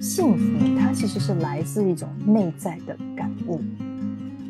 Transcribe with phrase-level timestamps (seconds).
[0.00, 3.60] 幸福它其实是来自一种内在的感悟，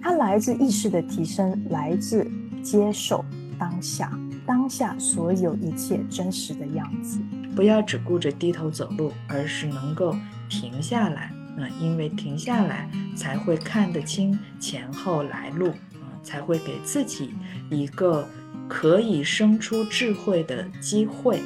[0.00, 2.24] 它来自意识的提升，来自
[2.62, 3.24] 接受
[3.58, 4.16] 当下，
[4.46, 7.18] 当下所有一切真实的样子。
[7.56, 10.16] 不要只顾着低头走路，而是能够
[10.48, 11.32] 停下来。
[11.56, 17.34] 嗯，因为停下来才会看得清前后来路，啊，才会给自己
[17.70, 18.24] 一个
[18.68, 21.40] 可以生出智慧的机会。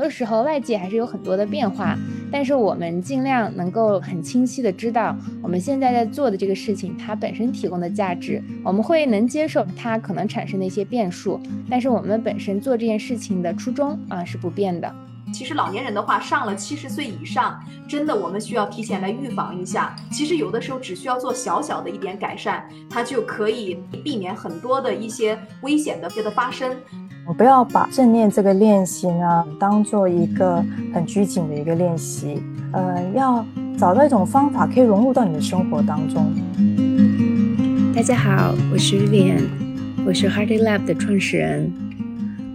[0.00, 1.94] 很多时候，外界还是有很多的变化，
[2.32, 14.90] 但是我们尽量能够很清晰的知道我们现在在做的这个事情，它本身提供的价值，我们会能接受它可能产生的一些变数，但是我们本身做这件事情的初衷啊是不变的。
[15.34, 19.94] 其实老年人的话，上了七十岁以上，真的我们需要提前来预防一下。
[20.10, 26.74] 其实有的时候只需要做小小的一点改善，它就可以避免很多的一些危险的的发生。
[27.32, 33.44] 不要把正念这个练习呢当做一个很拘谨的一个练习，呃，要
[33.78, 36.32] 找到一种方法可以融入到你的生活当中。
[37.94, 39.44] 大家好，我是 Vivian，
[40.06, 41.72] 我是 Hearty Lab 的创始人。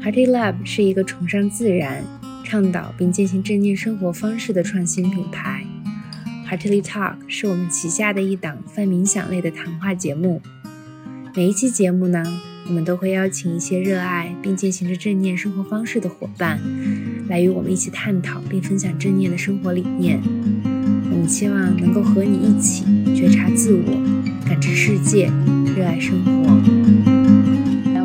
[0.03, 2.03] Hearty Lab 是一个崇尚自然、
[2.43, 5.63] 倡导并践行正念生活方式的创新品牌。
[6.49, 10.41] Heartily Talk 是我们旗下的一档泛冥想类的谈话节目。
[11.35, 12.23] 每一期节目呢。
[12.67, 16.59] 我们都会邀请一些热爱并践行着正念生活方式的伙伴，
[17.29, 20.19] 来与我们一起探讨并分享正念的生活理念。
[21.11, 22.83] 我们希望能够和你一起
[23.15, 25.27] 觉察自我、感知世界、
[25.77, 26.31] 热爱生活。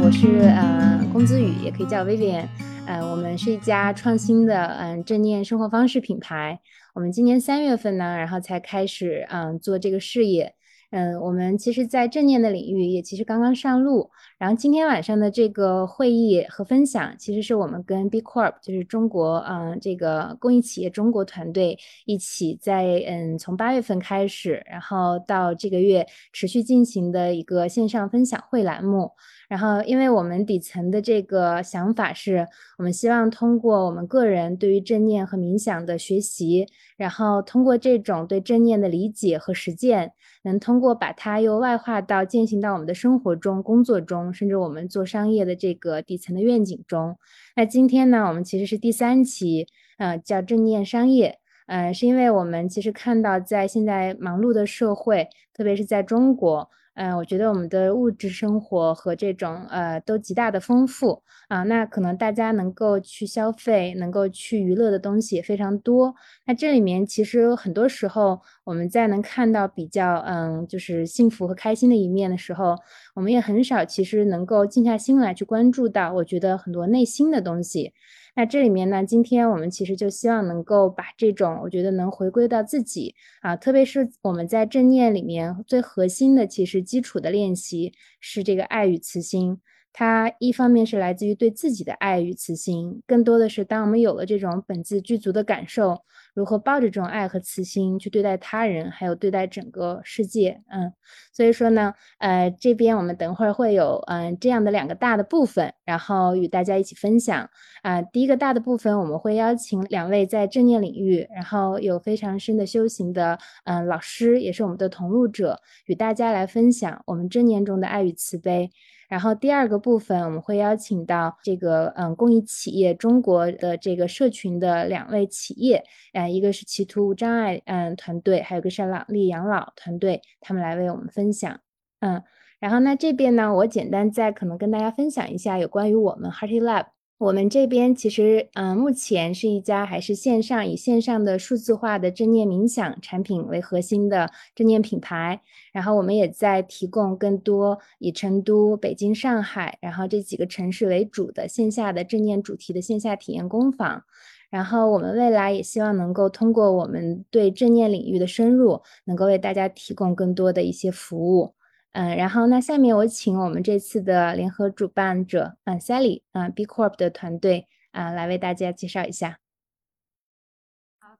[0.02, 2.44] 我是呃龚子宇，也可以叫 Vivian。
[2.86, 6.60] 呃，我们是一家创新的嗯正念生活方式品牌。
[6.94, 10.54] 我们今年三月份呢，然后才开始嗯做这个事业。
[10.90, 14.10] 嗯，我们其实，在正念的领域也其实刚刚上路。
[14.38, 29.12] 然后今天晚上的这个会议和分享，其实是我们跟 B Corp，就是中国嗯这个公益企业中国团队一起在嗯从八月份开始，然后到这个月持续进行的一个线上分享会栏目。
[29.48, 32.46] 然后，因为我们底层的这个想法是，
[32.78, 40.12] 我们希望通过我们个人对于正念和冥想的学习，然后通过这种对正念的理解和实践，
[40.42, 47.18] 能通过把它又外化到践行到我们的生活中、工作中，甚至我们做商业的这个底层的愿景中。
[47.56, 49.66] 那今天呢，我们其实是第三期，
[49.98, 56.70] 呃，叫正念商业，呃，是因为我们其实看到在现在忙碌的社会，特别是在中国。
[57.00, 66.14] 嗯，我觉得我们的物质生活和这种呃都极大的丰富啊，那可能大家能够去消费、能够去娱乐的东西也非常多。
[66.44, 72.76] 那这里面其实很多时候我们在能看到比较嗯就是幸福和开心的一面的时候，
[73.14, 77.94] 我们也很少其实能够静下心来去关注到，我觉得很多内心的东西。
[78.36, 89.58] 那这里面呢，今天我们其实就希望能够把这种，我觉得能回归到自己啊，特别是我们在正念里面最核心的，其实基础的练习是这个爱与慈心。
[89.92, 96.02] 它一方面是来自于对自己的爱与慈心，更多的是当我们有了这种本自具足的感受。
[96.32, 100.62] 如何抱着这种爱和慈心去对待他人，还有对待整个世界？
[100.68, 100.92] 嗯，
[101.32, 107.50] 所以说呢，呃，这边我们等会儿会有嗯这样的两个大的部分，然后与大家一起分享。
[107.82, 118.70] 啊，第一个大的部分，我们会邀请两位在正念领域，然后有非常深的修行的嗯老师，也是我们的同路者，与大家来分享我们正念中的爱与慈悲。
[119.10, 131.60] 然后第二个部分，我们会邀请到这个嗯公益企业中国的这个社群的两位企业，呃，一个是企图无障碍嗯团队，还有个是朗丽养老团队，他们来为我们分享。
[131.98, 132.22] 嗯，
[132.60, 136.86] 然后那这边呢，我简单再可能跟大家分享一下有关于我们 Hearty Lab。
[137.20, 145.42] 我们这边其实，嗯，目前是一家还是线上以线上的数字化的正念冥想产品为核心的正念品牌。
[145.70, 154.02] 然后我们也在提供更多以成都、北京、上海，然后这几个城市为主的线下的正念主题的线下体验工坊。
[154.48, 161.52] 然后我们未来也希望能够通过我们对正念领域的深入，能够为大家提供更多的一些服务。
[161.92, 169.38] 嗯，然后那下面我请我们这次的联合主办者，嗯，Sally，嗯，B Corp 的团队，啊，来为大家介绍一下。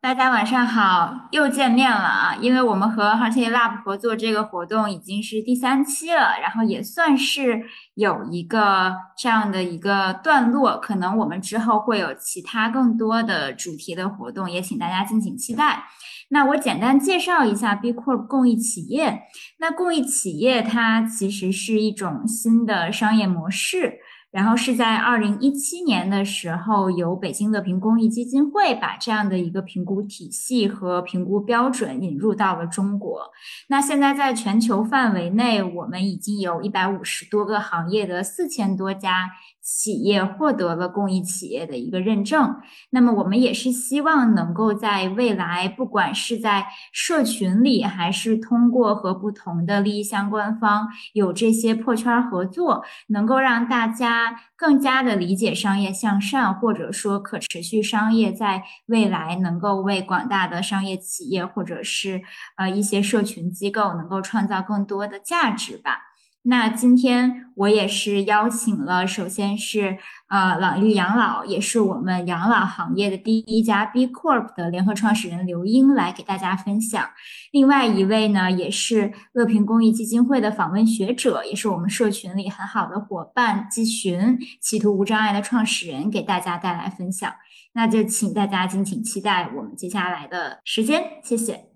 [0.00, 2.34] 大家晚上好，又见面了啊！
[2.40, 7.64] 因为我们和 Hearty Lab 合作这个活动已经是第三期了，然后也算是
[7.96, 15.84] 有一个这样的一个段落，可能我们之后会有其他更多的主题的活动，也请大家敬请期待。
[16.32, 19.22] 那我简单介绍一下 B Corp 公益企业。
[19.58, 23.98] 那公益企业它其实是一种新的商业模式，
[24.30, 33.30] 然后是在二零一七年的时候，由北京乐平公益基金会把这样的一个评估体系和评估标准引入到了中国。
[33.68, 39.30] 那现在在全球范围内，我们已经有一百五十多个行业的四千多家。
[39.72, 42.56] 企业获得了公益企业的一个认证，
[42.90, 62.20] 那么我们也是希望能够在未来，不管是在社群里，还是通过和不同的利益相关方有这些破圈合作，能够让大家更加的理解商业向善，或者说可持续商业，在未来能够为广大的商业企业或者是
[62.56, 66.09] 呃一些社群机构能够创造更多的价值吧。
[66.42, 69.98] 那今天我也是邀请了，首先是
[70.28, 77.06] 呃朗玉养老，也是我们养老行业的第一家 B Corp 的联合创始人刘英来给大家分享。
[77.52, 87.30] 另外一位呢，也是乐平公益基金会的访问学者，也是我们社群里很好的伙伴季寻，企图无障碍的创始人，给大家带来分享。
[87.74, 91.69] 那就请大家敬请期待我们接下来的时间，谢谢。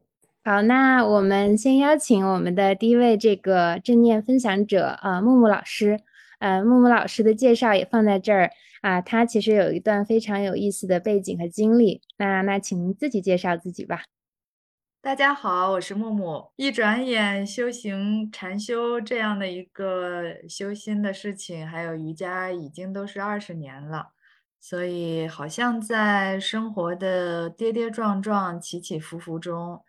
[0.47, 6.01] 好，那我们先邀请我们的第一位这个正念分享者啊，木木老师。
[6.39, 8.51] 呃，木木老师的介绍也放在这儿
[8.83, 12.03] 啊，他其实有一段非常有意思的背景和经历。
[12.19, 14.03] 那那，请您自己介绍自己吧。
[15.01, 16.51] 大家好，我是木木。
[16.57, 24.09] 一转眼，修行禅修这样的一个修心的事情，还有瑜伽，已经都是二十年了。
[24.61, 29.83] 所以，好像在生活的跌跌撞撞、起起伏伏中。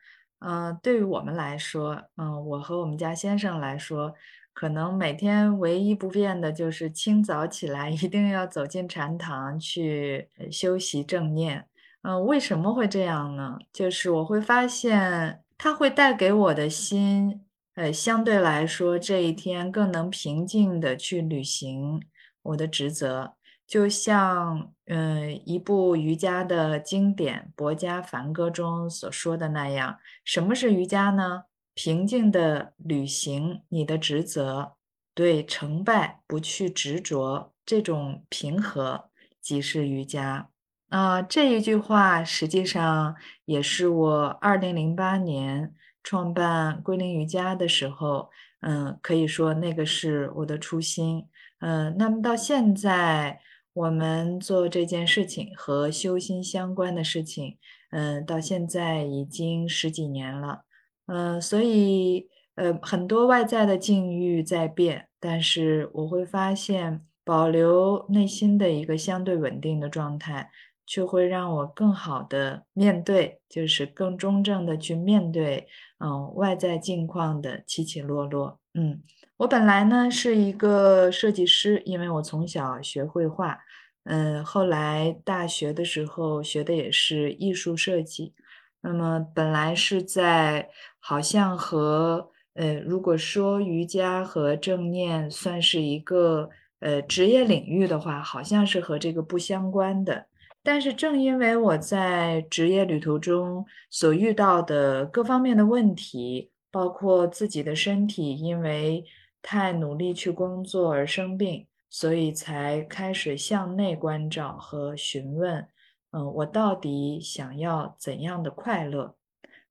[0.47, 4.13] 嗯，对于我们来说，嗯，我和我们家先生来说，
[4.53, 11.65] 可能每天唯一不变的就是清早起来 一定要走进禅堂去修习正念。
[12.03, 13.57] 嗯，为什么会这样呢？
[13.73, 17.41] 就是我会发现，它会带给我的心，
[17.73, 21.99] 呃，相对来说这一天更能平静的去履行
[22.43, 23.33] 我的职责。
[23.67, 31.45] 就像，嗯，一部瑜伽的经典《薄伽梵歌》中所说的那样，什么是瑜伽呢？
[31.73, 34.73] 平静的履行你的职责，
[35.15, 39.09] 对成败不去执着，这种平和
[39.41, 40.49] 即是瑜伽。
[40.89, 43.15] 啊，这一句话实际上
[43.45, 45.73] 也是我二零零八年
[46.03, 48.29] 创办归零瑜伽的时候，
[48.61, 51.27] 嗯，可以说那个是我的初心。
[51.59, 53.41] 嗯，那么到现在。
[53.75, 57.57] 我们做这件事情和修心相关的事情，
[57.91, 60.61] 嗯，到现在已经十几年了，
[61.07, 70.49] 嗯，所以呃，很多外在的境遇在变，但是我会发现，保留内心的一个相对稳定的状态，
[70.87, 75.67] 却会让我更好的面对，就是更中正的去面对，
[75.99, 79.03] 嗯，外在境况的起起落落，嗯。
[79.37, 83.59] 我本来呢是一个设计师，因为我从小学绘画，
[84.05, 88.33] 嗯，后来大学的时候学的也是艺术设计。
[88.79, 96.49] 那么本来是在好像和呃，如果说瑜伽和正念算是一个
[96.79, 100.27] 呃职业领域的话，好像是和这个不相关的。
[100.63, 109.03] 但是正因为我在职业旅途中所遇到的各方面的问题，包括自己的身体，因为
[109.47, 115.67] 太努力去工作而生病，所以才开始向内关照和询问，
[116.09, 119.15] 嗯，我到底想要怎样的快乐？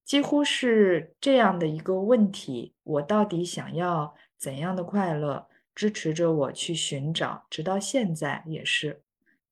[0.05, 5.49] 几乎是这样的一个问题：我到底想要怎样的快乐？
[5.75, 9.03] 支持着我去寻找，直到现在也是。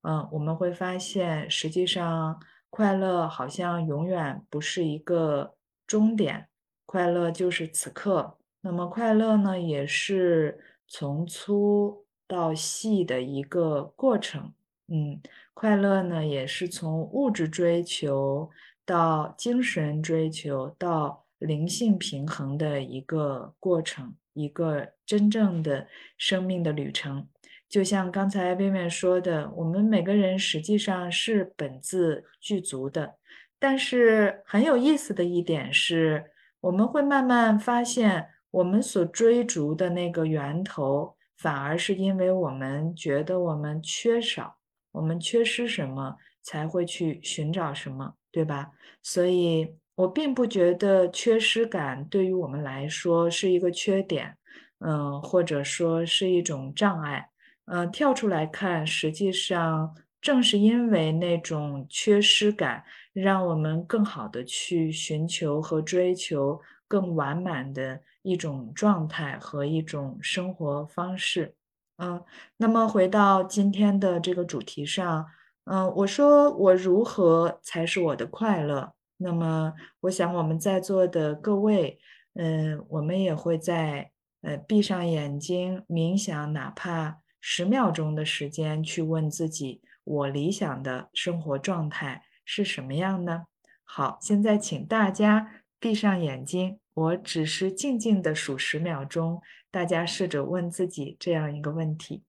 [0.03, 5.55] 嗯，我们会发现，实际上快乐好像永远不是一个
[5.85, 6.47] 终点，
[6.85, 8.37] 快乐就是此刻。
[8.65, 14.53] 那么快乐呢，也是从粗到细的一个过程。
[14.87, 15.19] 嗯，
[15.53, 18.49] 快乐呢，也是从物质追求
[18.85, 25.85] 到精神追求到灵性平衡的一个过程，一个真正的
[26.17, 27.27] 生命的旅程。
[27.67, 33.15] 就像刚才薇薇说的，我们每个人实际上是本自具足的。
[33.59, 38.29] 但是很有意思的一点是，我们会慢慢发现。
[38.53, 44.55] 我们所追逐的那个源头，反而是因为我们觉得我们缺少，
[44.91, 48.69] 我们缺失什么，才会去寻找什么，对吧？
[49.01, 54.37] 所以我并不觉得缺失感对于我们来说是一个缺点，
[54.85, 57.27] 嗯，或者说是一种障碍。
[57.65, 62.83] 嗯，跳出来看，实际上正是因为那种缺失感，
[63.13, 67.99] 让我们更好的去寻求和追求更完满的。
[68.23, 71.55] 一种状态和一种生活方式，
[71.97, 72.23] 嗯，
[72.57, 75.27] 那么回到今天的这个主题上，
[75.65, 78.93] 嗯，我说我如何才是我的快乐？
[79.17, 81.99] 那么，我想我们在座的各位，
[82.33, 84.11] 嗯，我们也会在
[84.41, 93.43] 呃闭上眼睛冥想，哪怕十秒钟的时间，去问自己：我理想的生活状态是什么样呢？
[93.83, 102.23] 好，现在请大家闭上眼睛，我只是静静的数十秒钟，大家试着问自己这样一个问题。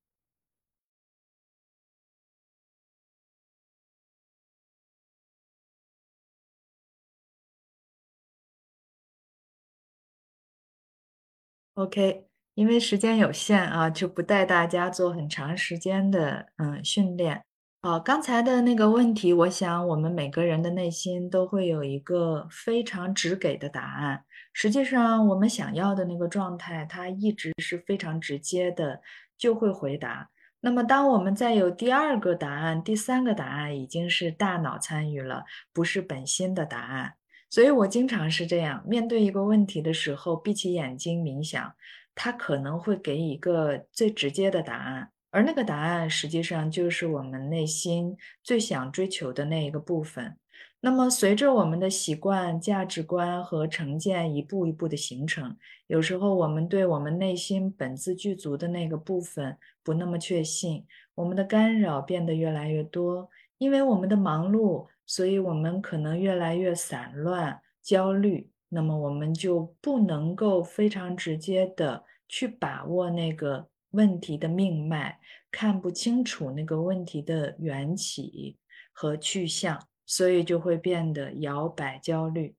[11.74, 17.44] OK，因为时间有限啊，就不带大家做很长时间的嗯训练。
[17.84, 24.24] 好，刚才的那个问题，我想我们每个人的内心都会有一个非常直给的答案。
[24.54, 29.02] 实际上，我们想要的那个状态，它一直是非常直接的，
[29.36, 30.30] 就会回答。
[30.62, 37.12] 那么，当我们再有第二个答案、第三个答案，已经是大脑参与了，不是本心的答案。
[37.50, 41.74] 所以我经常是这样，面对一个问题的时候，闭起眼睛冥想，
[42.14, 50.36] 它可能会给一个最直接的答案，而那个答案实际上就是我们内心最想追求的那一个部分。
[50.80, 55.56] 那么，随着我们的习惯、价值观和成见一步一步的形成，
[55.88, 60.86] 有时候我们对我们内心本自具足的那个部分不那么确信，
[61.16, 64.86] 我们的干扰变得越来越多，因为我们的忙碌。
[65.06, 75.18] 所以，我们可能越来越散乱、焦虑，那么我们就不能够非常直接的去把握那个问题的命脉，
[75.50, 78.58] 看不清楚那个问题的缘起
[78.92, 82.54] 和去向，所以就会变得摇摆、焦虑。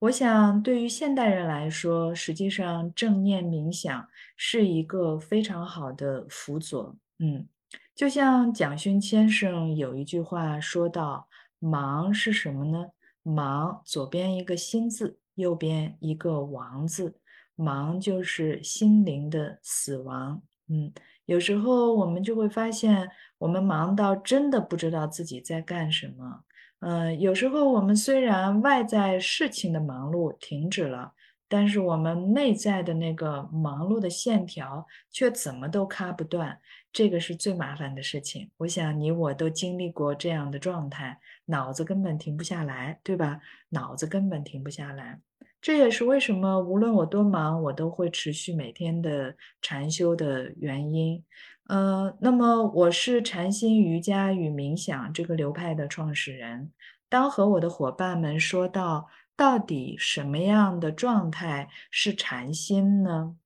[0.00, 6.96] 我想，对于现代人来说，实际上正念冥想是一个非常好的辅佐。
[7.18, 7.46] 嗯，
[7.94, 11.28] 就像蒋勋先生有一句话说到。
[11.64, 12.88] 忙是什么呢？
[13.22, 17.20] 忙左边一个心字，右边一个亡字，
[17.54, 20.42] 忙就是心灵的死亡。
[20.72, 20.90] 嗯，
[21.26, 26.44] 有时候我们就会发现，我们忙到真的不知道自己在干什么。
[26.80, 31.12] 嗯，有时候我们虽然外在事情的忙碌停止了，
[31.46, 36.58] 但是我们内在的那个忙碌的线条却怎么都卡不断。
[36.90, 38.50] 这个是最麻烦的事情。
[38.56, 41.20] 我想你我都经历过这样的状态。
[41.46, 43.40] 脑子根本停不下来，对吧？
[43.70, 45.20] 脑子根本停不下来，
[45.62, 51.22] 这也是为什么无论我多忙，我都会持续每天的禅修的原因。
[51.68, 56.72] 呃，那么我是禅心瑜伽与冥想这个流派的创始人。
[57.08, 63.36] 当和我的伙伴们说到到底什么样的状态是禅心呢？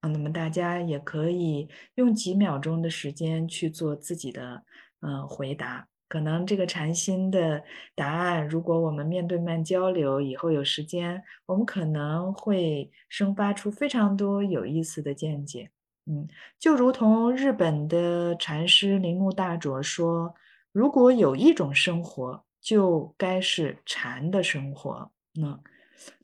[0.00, 4.64] 啊，那么大家也可以用几秒钟的时间去做自己的
[4.98, 5.86] 呃回答。
[6.08, 15.68] 可能这个禅心的答案，如果我们面对面交流，以后有时间，我们可能会生发出非常多有意思的见解。
[16.06, 16.28] 嗯，
[16.60, 20.32] 就如同日本的禅师铃木大拙说
[20.70, 25.58] ：“如果有一种生活，就该是禅的生活。”那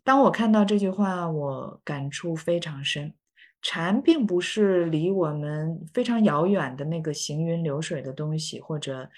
[0.05, 3.13] 当我看到这句话，我感触非常深。
[3.61, 9.11] 禅并不是离我们非常遥远的那个行云流水的东西，或者。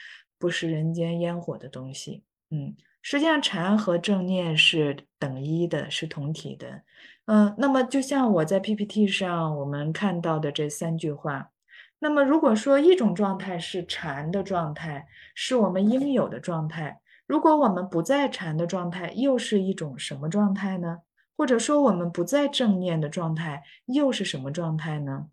[0.45, 6.83] 不食人间烟火的东西，嗯，实际上禅和正念是等一的，是同体的，
[7.25, 11.51] 嗯，那么就像我在 PPT 上我们看到的这三句话，
[11.99, 20.99] 那么如果说一种状态是禅的状态，是我们应有的状态，如果我们不在禅的状态，又是一种什么状态呢？
[21.39, 25.29] 或者说我们不在正念的状态，又是什么状态呢？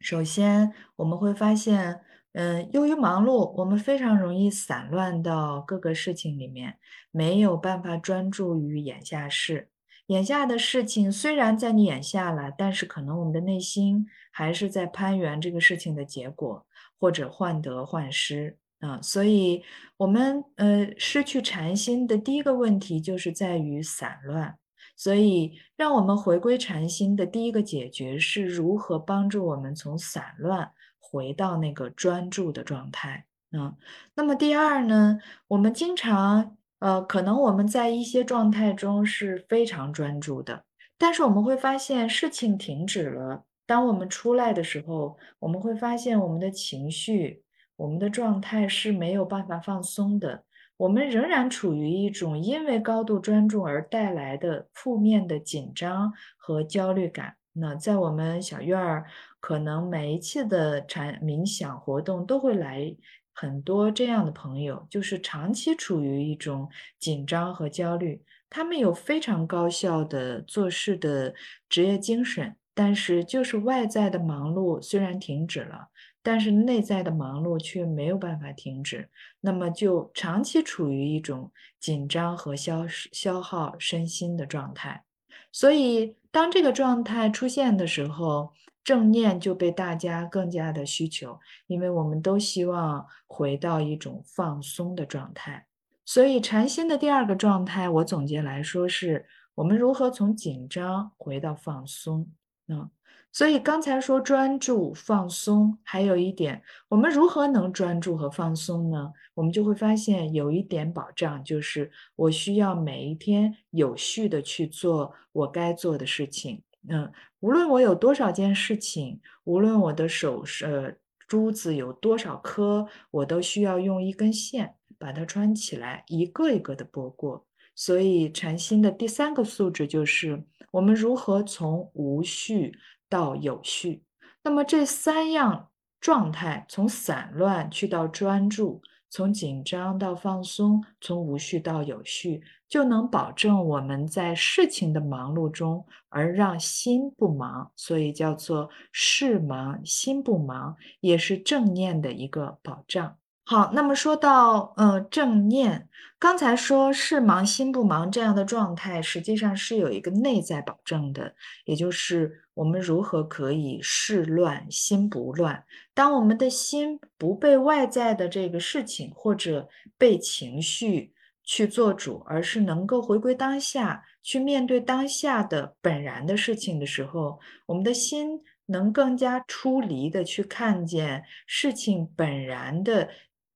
[0.00, 2.02] 首先我们会发现。
[2.34, 6.78] 嗯，由于忙碌，我们非常容易散乱到各个事情里面，
[7.12, 9.68] 没有办法专注于眼下事。
[10.08, 16.66] 眼下的事情虽然在你眼下了，但是可能我们的内心还是在攀援这个事情的结果，
[16.98, 19.00] 或者患得患失啊。
[19.00, 19.62] 所以，
[19.96, 24.58] 我们呃失去禅心的第一个问题就是在于散乱。
[24.96, 30.72] 所以，让我们回归禅心的第一个解决是如何帮助我们从散乱。
[31.14, 33.76] 回到那个专注的状态，嗯，
[34.16, 40.64] 那么第二呢，我们经常，呃，可能我们在一些状态中是非常专注的，
[40.98, 43.44] 但是我们会发现事情停止了。
[43.64, 47.44] 当我们出来的时候，我们会发现我们的情绪、
[47.76, 50.42] 我们的状态是没有办法放松的，
[50.76, 57.36] 我们仍然处于一种因为高度专注而带来的负面的紧张和焦虑感。
[57.56, 59.06] 那在我们小院儿，
[59.44, 62.96] 可能每一次的禅冥想活动都会来
[63.34, 66.66] 很多这样的朋友，就是长期处于一种
[66.98, 68.22] 紧张和焦虑。
[68.48, 71.34] 他们有非常高效的做事的
[71.68, 75.88] 职业精神，但是就是外在的忙碌虽然停止了，
[76.22, 79.10] 但是内在的忙碌却没有办法停止，
[79.42, 85.04] 那么就长期处于一种紧张和消消耗身心的状态。
[85.52, 95.66] 所以，当这个状态出现的时候，正念就被大家更加的需求，因为我们都希望回到一种放松的状态。
[96.04, 102.28] 所以，禅心的第二个状态，我总结来说是我们如何从紧张回到放松。
[102.68, 102.90] 嗯，
[103.32, 109.12] 所以刚才说专注放松，还有一点，我们如何能专注和放松呢？
[109.32, 116.62] 我们就会发现有一点保障，就是我需要每一天有序的去做我该做的事情。
[116.86, 117.10] 嗯，
[117.44, 120.98] 无论我有多少件事情，无论我的手是
[121.28, 124.76] 珠子有多少颗，我都需要用一根线。
[124.98, 127.44] 把它穿起来，一个一个的拨过。
[127.74, 132.78] 所以禅心的第三个素质就是我们如何从无序
[133.10, 134.04] 到有序。
[134.42, 135.68] 那么这三样
[136.00, 138.80] 状态，从散乱去到专注，
[139.14, 147.70] 从紧张到放松，从无序到有序，就能保证我们在事情的忙碌中而让心不忙。
[147.76, 153.16] 所以叫做事忙心不忙，也是正念的一个保障。
[153.44, 161.32] 好，那么说到呃正念，刚才说事忙心不忙这样的状态，实际上是有一个内在保证的，
[161.66, 165.64] 也就是我们如何可以事乱心不乱。
[165.92, 169.68] 当我们的心不被外在的这个事情或者
[169.98, 183.08] 被情绪去做主，而是能够回归当下，去面对当下的本然的事情的时候，我们的心能更加出离的去看见事情本然的。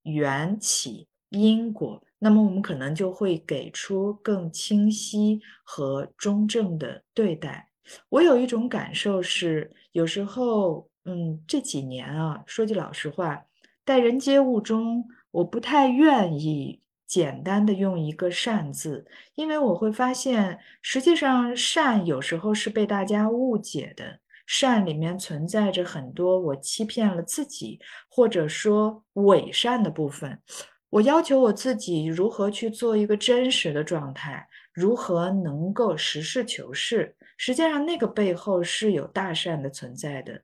[0.05, 7.68] 缘起因果，那么我们可能就会给出更清晰和中正的对待。
[8.09, 13.45] 我有一种感受是，有时候，嗯，这几年啊，说句老实话，
[13.85, 24.21] 待人接物中，我不太愿意简单的用一个善字，因为我会发现，实际上善有时候是被大家误解的。
[24.47, 30.41] 善里面存在着很多我欺骗了自己，或者说伪善的部分。
[30.89, 37.15] 我要求我自己如何去做一个真实的状态，如何能够实事求是。
[37.39, 40.43] 实际上，那个背后是有大善的存在的。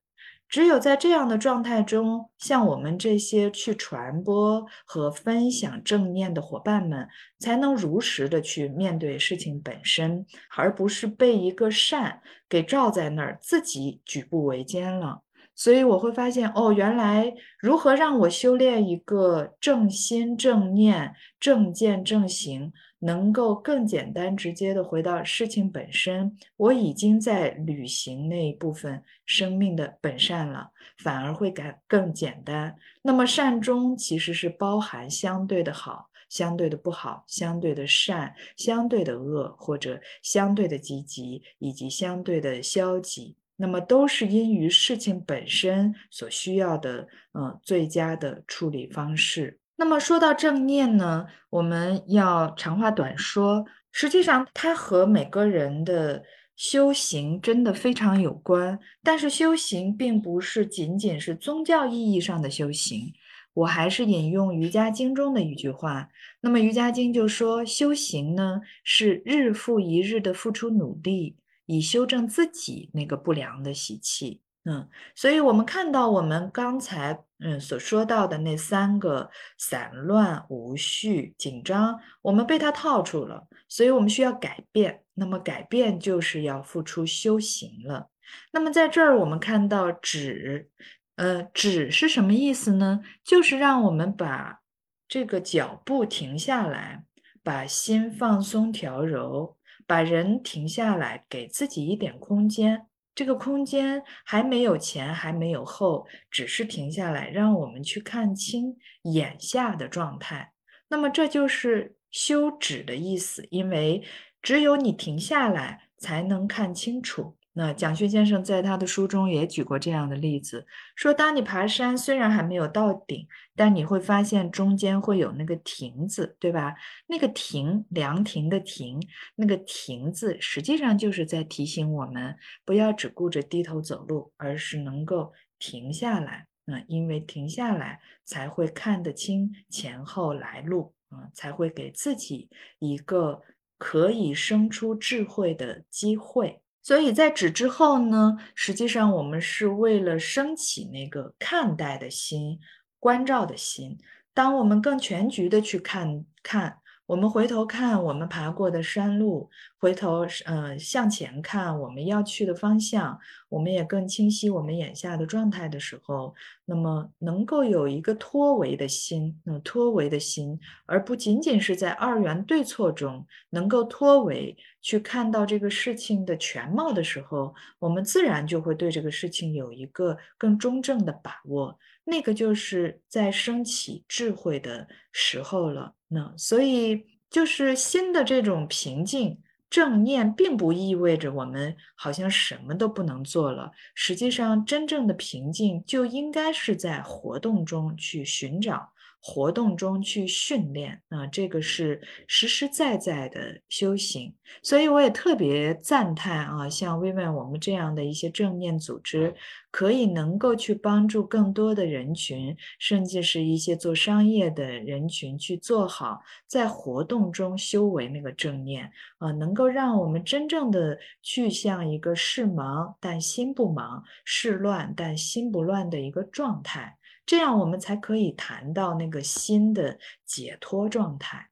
[0.48, 7.09] 只有在这样的状态中，像我们这些去传播和分享正念的伙伴们，
[7.40, 10.24] 才能如实的去面对事情本身，
[10.57, 15.22] 而不是被一个善给罩在那儿，自己举步维艰了。
[15.57, 22.72] 所以我会发现，哦，原来如何让我修炼一个正心、正念、正见、正行。
[23.04, 32.74] 能够更简单直接的回到事情本身，我已经在履行那一部分生命的本善了，反而会感更简单。
[33.02, 49.60] 那么善中其实是包含相对的好、相对的不好、相对的善、相对的恶，或者相对的积极以及相对的消极，那么都是因于事情本身所需要的，嗯，最佳的处理方式。
[49.85, 53.66] 那么说到正念呢，我们要长话短说。
[53.92, 56.25] 实际上，它和每个人的
[56.57, 58.79] 修行真的非常有关。
[59.03, 63.12] 但是，修行并不是仅仅是宗教意义上的修行。
[63.53, 66.09] 我还是引用《瑜伽经》中的一句话。
[66.40, 74.40] 那么，《瑜伽经》就说，修行呢是日复一日的付出努力，以修正自己那个不良的习气。
[74.64, 85.03] 嗯，所以我们看到我们刚才嗯所说到的那三个散乱、无序、紧张，我们被它套住了，所以我们需要改变。
[85.16, 88.09] 那么改变就是要付出修行了。
[88.53, 90.70] 那么在这儿我们看到止，
[91.16, 93.00] 呃，止是什么意思呢？
[93.22, 94.62] 就是让我们把
[95.07, 97.05] 这个脚步停下来，
[97.42, 102.87] 把心放松调柔，把人停下来，给自己一点空间。
[103.14, 110.53] 这个空间还没有前，还没有后，只是停下来，让我们去看清眼下的状态。
[110.88, 114.03] 那么这就是休止的意思，因为
[114.42, 117.37] 只有你停下来，才能看清楚。
[117.56, 126.74] 那蒋勋先生在他的书中也举过这样的例子，说当你爬山，虽然还没有到顶，但你会发现中间会有那个亭子，对吧？
[127.06, 129.00] 那个亭，凉亭的亭，
[129.36, 136.48] 那个亭子，实际上就是在提醒我们，不要只顾着低头走路，而是能够停下来。
[136.66, 143.42] 嗯，因为停下来才会看得清前后来路，啊，才会给自己一个
[143.78, 146.62] 可以生出智慧的机会。
[146.85, 152.61] 所以在止之后呢，实际上我们是为了升起那个看待的心、
[153.01, 153.99] 关照的心。
[154.33, 156.79] 当我们更全局的去看看。
[157.06, 163.18] 我们回头看我们爬过的山路，回头呃向前看我们要去的方向，
[163.50, 181.78] 我们也更清晰我们眼下的状态的时候，那么能够有一个脱维的心，那脱维的心，而不仅仅是在二元对错中能够脱维，去看到这个事情的全貌的时候，我们自然就会对这个事情有一个更中正的把握。
[182.04, 185.94] 那个就是在升起智慧的时候了。
[186.08, 193.72] 那所以就是新的这种平静、正念，并不意味着我们好像什么都不能做了。
[193.94, 198.93] 实际上，真正的平静就应该是在活动中去寻找。
[199.26, 209.34] 活动中去训练啊，这个是实实在在的修行，所以我也特别赞叹啊，像微问我们这样的一些正念组织，
[209.70, 226.98] 可以能够去帮助更多的人群，甚至是一些做商业的人群去做好在活动中修为那个正念啊，能够让我们真正的去向一个事忙但心不忙，事乱但心不乱的一个状态。
[227.26, 231.48] 这样我们才可以谈到那个心的解脱状态。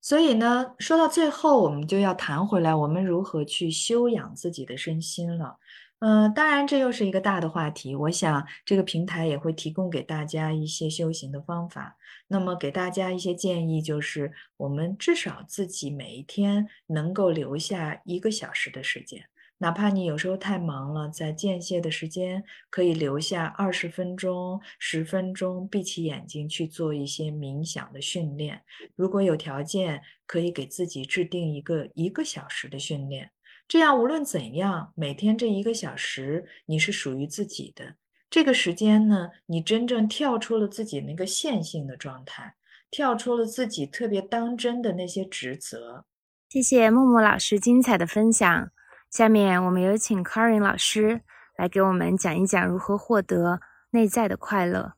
[0.00, 5.58] 所以呢，说到最后，我们就要谈回来，我们如何去修养自己的身心了。
[5.98, 7.96] 嗯，当然这又是一个大的话题。
[7.96, 11.96] 我想这个平台也会提供给大家一些修行的方法。
[12.28, 19.24] 那么给大家一些建议，就是我们至少自己每一天能够留下一个小时的时间。
[19.58, 28.62] 哪怕你有时候太忙了，在间歇的时间可以留下二十分钟、十分钟，闭起眼睛去做一些冥想的训练。
[28.94, 33.30] 如果有条件，可以给自己制定一个一个小时的训练。
[33.66, 37.96] 这样无论怎样，每天这一个小时你是属于自己的。
[38.28, 42.54] 这个时间呢，你真正跳出了自己那个线性的状态，
[42.90, 46.04] 跳出了自己特别当真的那些职责。
[46.48, 48.70] 谢谢木木老师精彩的分享。
[49.10, 51.22] 下面我们有请 Karin 老师
[51.56, 54.94] 来给我们讲一讲如何获得内在的快乐，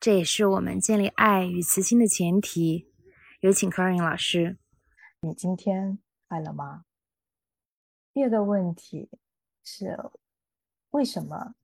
[0.00, 2.90] 这也是我们建立爱与慈心的前提。
[3.40, 4.58] 有请 Karin 老师。
[5.20, 6.84] 你今天快乐吗？
[8.12, 9.10] 第二个问题
[9.62, 10.10] 是
[10.90, 11.54] 为什么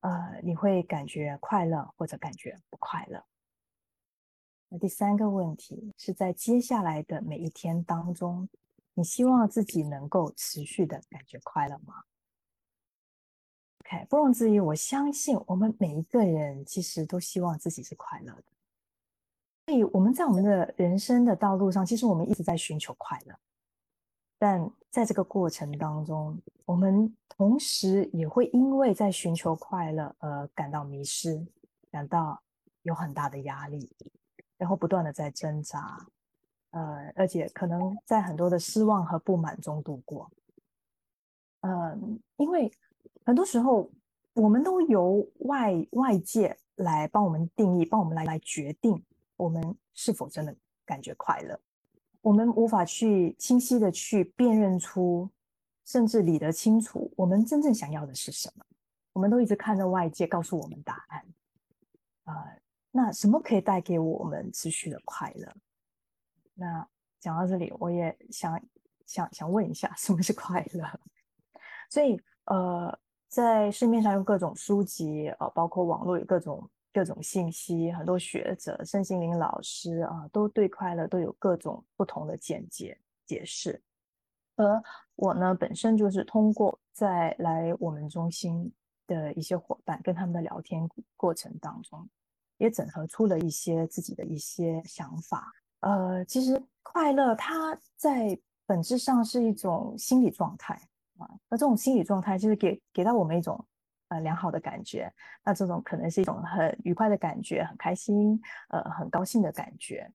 [0.00, 3.24] 呃你会感觉快乐或者感觉不快乐？
[4.68, 8.50] 那第三个问题是在接下来的每一天当中。
[8.98, 12.02] 你希望自己能够持续的感觉快乐吗
[13.84, 18.42] ？OK，不容置疑，我相信我们每一个人其实都希望自己是快乐的。
[19.66, 23.38] 所以我们在我们的人生的道路上，其实我们一直在寻求快乐，
[24.36, 31.46] 但在这个过程当中，我们同时也会因为在寻求快乐而感到迷失，
[31.92, 32.42] 感到
[32.82, 33.88] 有很大的压力，
[34.56, 36.04] 然后不断的在挣扎。
[36.70, 40.30] 呃，而且可能在很多的失望和不满中度过。
[41.62, 42.70] 嗯，因为
[43.24, 43.90] 很多时候
[44.34, 49.02] 我们都由外外界来帮我们定义，帮我们来来决定
[49.36, 50.54] 我们是否真的
[50.84, 51.58] 感觉快乐。
[52.20, 55.30] 我们无法去清晰的去辨认出，
[55.86, 58.64] 甚至理得清楚我们真正想要的是什么。
[59.12, 61.26] 我们都一直看着外界告诉我们答案。
[62.24, 62.56] 啊，
[62.90, 65.56] 那什么可以带给我们持续的快乐？
[66.60, 66.86] 那
[67.20, 68.60] 讲到这里，我也想
[69.06, 70.84] 想想问一下，什么是快乐？
[71.88, 83.80] 所以，呃，在市面上有各种书籍，呃，包括网络有各种各种信息，很多学者、身心灵老师啊，都对快乐都有各种不同的见解解释。
[84.56, 84.82] 而
[85.14, 88.72] 我呢，本身就是通过在来我们中心
[89.06, 92.08] 的一些伙伴跟他们的聊天过程当中，
[92.56, 95.52] 也整合出了一些自己的一些想法。
[95.80, 100.74] 呃，其实快乐它在本质上是一种心理状态
[101.18, 103.64] 啊，那这种心理状态就是给给到我们一种
[104.08, 105.12] 呃良好的感觉，
[105.44, 110.10] 那这种可能是一种很愉快的感觉，很开心，呃，很高兴的感觉，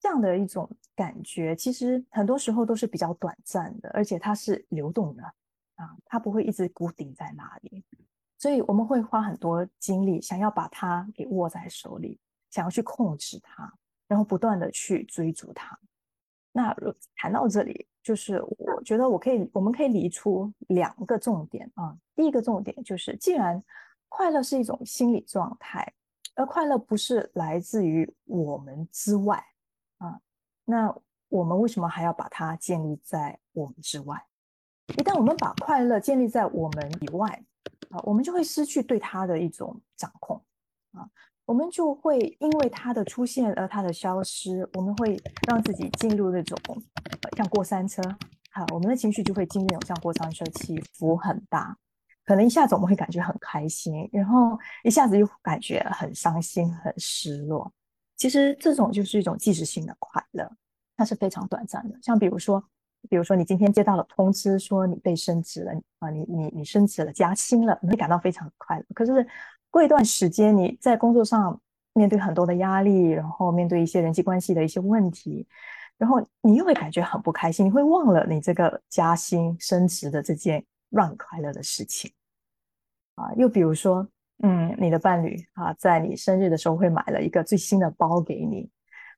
[0.00, 5.22] 这样的一种感觉，其实很多时候都是比较短暂的，而且它是流动的，
[5.74, 7.84] 啊，它不会一直固定在那里，
[8.38, 12.18] 所以我们会花很多精力想要把它给握在手里，
[12.50, 13.72] 想要去控制它，
[14.08, 15.78] 然后不断的去追逐它。
[16.50, 16.74] 那
[17.14, 21.96] 谈到这里，就是我觉得我可以，我们可以理出两个重点啊。
[22.16, 23.62] 第一个重点就是，既然
[24.08, 25.92] 快乐是一种心理状态，
[26.34, 29.44] 而快乐不是来自于我们之外
[29.98, 30.20] 啊，
[30.64, 30.92] 那
[31.28, 34.20] 我们为什么还要把它建立在我们之外？
[34.96, 37.28] 一旦我们把快乐建立在我们以外
[37.90, 40.42] 啊，我们就会失去对它的一种掌控
[40.92, 41.08] 啊，
[41.48, 46.58] 我们就会因为它的出现而它的消失，我们会让自己进入那种
[47.38, 48.02] 像过山车，
[48.50, 51.74] 好，我们的情绪就会进入那种像过山车，起伏很大，
[52.26, 57.72] 可能一下子我们会感觉很开心，然后一下子又感觉很伤心、很失落。
[58.18, 60.46] 其实这种就是一种即时性的快乐，
[60.98, 62.62] 它是非常短暂的，像比如说。
[63.08, 68.84] 比如说，你今天接到了通知，说你被升职了啊，你你你升职了，加薪了，你会感到非常快乐。
[68.92, 69.24] 可是
[69.70, 71.60] 过一段时间，你在工作上
[71.94, 75.46] 面对很多的压力，然后面对一些人际关系的一些问题，
[75.96, 82.10] 然后你又会感觉很不开心，你会忘了你这个加薪升职的这件让你快乐的事情
[83.16, 83.32] 啊。
[83.36, 84.06] 又比如说，
[84.42, 88.70] 嗯，你的伴侣啊，在你生日的时候会买了一个最新的包给你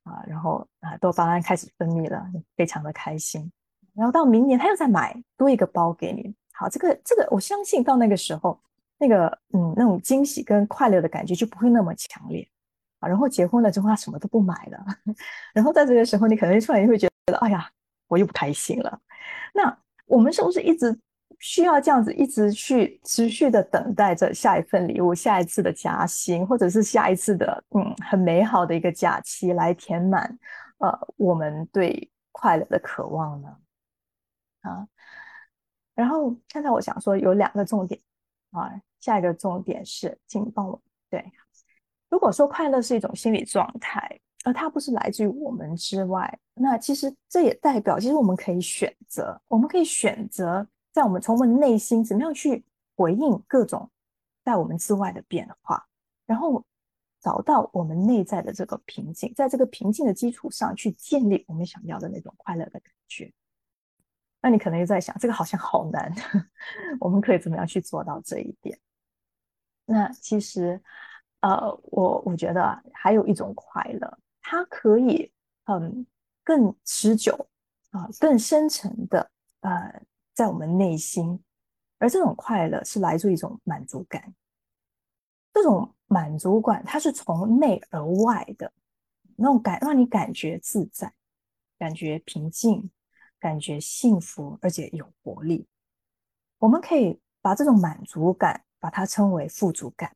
[0.03, 2.25] 啊，然后啊，多巴胺开始分泌了，
[2.57, 3.51] 非常的开心。
[3.93, 8.59] 然后到明年他又再买多一个包给你，好，这个这个我相信到那个时候，
[9.01, 12.47] 那个嗯那种惊喜跟快乐的感觉就不会那么强烈
[12.99, 13.09] 啊。
[13.09, 14.85] 然后结婚了之后他什么都不买了，
[15.53, 17.67] 然后在这个时候你可能突然就会觉得，哎呀，
[18.07, 19.01] 我又不开心了。
[19.55, 20.95] 那我们是不是一直
[21.39, 30.37] 需要这样子，一直去持续的等待着下一份礼物、下一次的加薪，或者是下一次的嗯很美好的一个假期来填满
[30.77, 33.57] 呃我们对快乐的渴望呢？
[34.61, 34.85] 啊，
[35.95, 37.99] 然后现在我想说有两个重点
[38.51, 41.23] 啊，下一个重点是，请帮我对。
[42.09, 52.63] 如果说快乐是一种心理状态，而它不是来自于我们之外，那其实这也代表，其实我们可以选择，我们可以选择在我们从我们内心怎么样去
[52.95, 53.89] 回应各种
[54.43, 55.87] 在我们之外的变化，
[56.25, 56.63] 然后
[57.21, 63.31] 找到我们内在的这个平静，在这个平静的基础上去建立我们想要的那种快乐的感觉。
[64.41, 66.11] 那你可能又在想，这个好像好难，
[66.99, 68.79] 我们可以怎么样去做到这一点？
[69.85, 70.81] 那其实，
[71.41, 75.31] 呃，我我觉得还有一种快乐，它可以
[75.65, 76.05] 嗯
[76.43, 77.47] 更持久
[77.91, 79.29] 啊，更深层的
[79.61, 80.01] 呃
[80.33, 81.39] 在我们内心，
[81.99, 84.33] 而这种快乐是来自一种满足感。
[85.53, 88.71] 这种满足感，它是从内而外的
[89.35, 91.13] 那种感，让你感觉自在，
[91.77, 92.89] 感觉平静。
[93.41, 95.65] 感觉幸福而且有活力，
[96.59, 100.15] 我们可以把这种满足感把它称为富足感。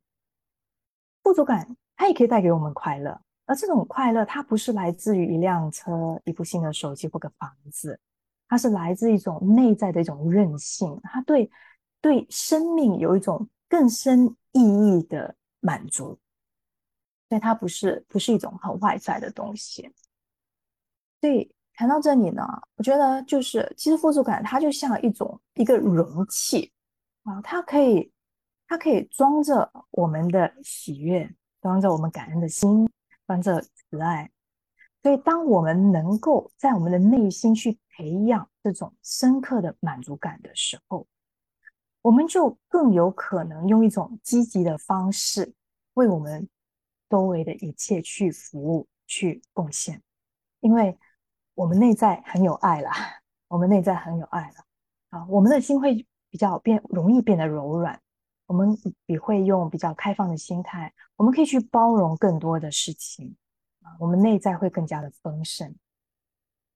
[1.23, 7.99] 富足感它也可以带给我们快乐，而这种快乐它不是来自于一辆车、一部新的手机或个房子，
[8.47, 11.49] 它是来自一种内在的一种韧性，它对
[12.01, 16.19] 对生命有一种更深意义的满足，
[17.27, 19.91] 所以它不是不是一种很外在的东西，
[21.19, 21.54] 所以。
[21.77, 22.41] 谈到这里呢，
[22.77, 26.71] 我觉得就是其实富足感它就像一种一个容器
[27.23, 28.09] 啊，它可以
[28.65, 31.29] 它可以装着我们的喜悦，
[31.61, 32.89] 装着我们感恩的心，
[33.27, 34.31] 装着慈爱。
[35.03, 41.05] 所以，当我们能够在我们的内心去培养这种深刻的满足感的时候，
[42.01, 45.53] 我们就更有可能用一种积极的方式
[45.95, 46.47] 为我们
[47.09, 50.01] 周围的一切去服务、去贡献，
[50.61, 50.97] 因为。
[51.55, 52.91] 我们内在很有爱了，
[53.47, 54.65] 我们内在很有爱了
[55.09, 55.25] 啊！
[55.29, 57.97] 我们的心会比较变，容易变得柔软。
[58.45, 63.33] 我们也会用比较开放的心态，我们可以去包容更多的事情
[63.81, 63.95] 啊！
[63.99, 65.73] 我们内在会更加的丰盛，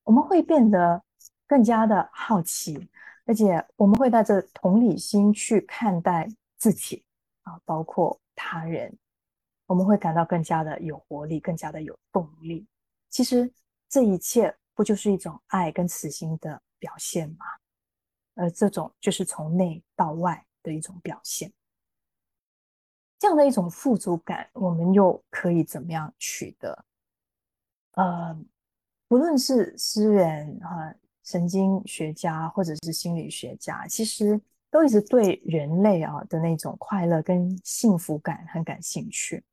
[0.05, 1.03] 我们会变得
[1.45, 2.89] 更加的好奇，
[3.25, 7.03] 而且我们会带着同理心去看待自己
[7.43, 8.97] 啊，包括他人，
[9.67, 12.65] 我们会感到更加的有活力，更加的有动力。
[13.09, 13.51] 其实
[13.89, 14.55] 这一切。
[14.79, 17.45] 不就是一种爱跟慈心的表现吗？
[18.35, 21.51] 而这种就是从内到外的一种表现。
[23.17, 26.85] 这样的一种富足感，我们又可以怎么样取得？
[27.95, 28.33] 呃，
[29.09, 34.39] 不论是诗人啊、神经学家或者是心理学家，其实
[34.71, 39.43] 都一直对人类啊的那种快乐跟幸福感很感兴趣，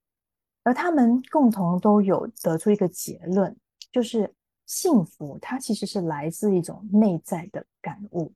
[0.63, 3.57] 而他们共同都有得出一个结论，
[3.91, 4.33] 就是。
[4.67, 8.33] 幸福，它其实是来自一种内在的感悟，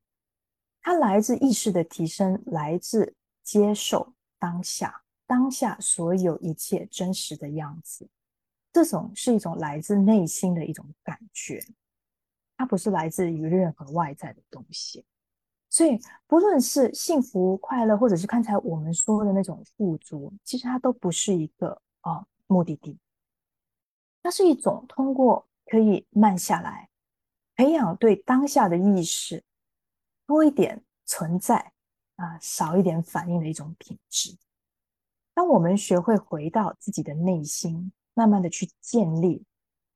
[0.81, 3.13] 它来自意识的提升，来自
[3.43, 8.09] 接受当下，当下所有一切真实的样子。
[8.71, 11.61] 这种是一种来自内心的一种感觉，
[12.55, 15.05] 它不是来自于任何外在的东西。
[15.69, 22.97] 所以，不论是幸福、快乐，或者是刚才我们说的那种富足，其实它都不是一个啊目的地。
[24.23, 26.89] 它是一种通过可以慢下来，
[27.55, 29.41] 培养对当下的意识，
[30.27, 31.71] 多一点存在
[32.17, 34.37] 啊，少一点反应的一种品质。
[35.33, 39.45] 当我们学会回到自己的内心，慢慢的去建立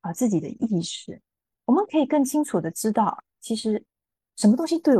[0.00, 1.20] 啊自己的意识，
[1.66, 3.84] 我们可以更清楚的知道，其实
[4.36, 4.94] 什么东西对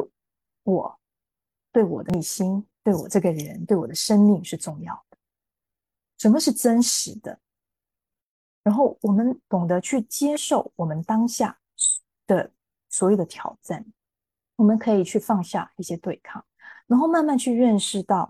[0.64, 1.00] 我、
[1.72, 5.16] 对我的内心、对我这个人、对我的生命是重要的，
[6.18, 7.40] 什么是真实的。
[8.66, 11.56] 然后我们懂得去接受我们当下
[12.26, 12.50] 的
[12.88, 13.86] 所有的挑战，
[14.56, 16.44] 我们可以去放下一些对抗，
[16.88, 18.28] 然后慢慢去认识到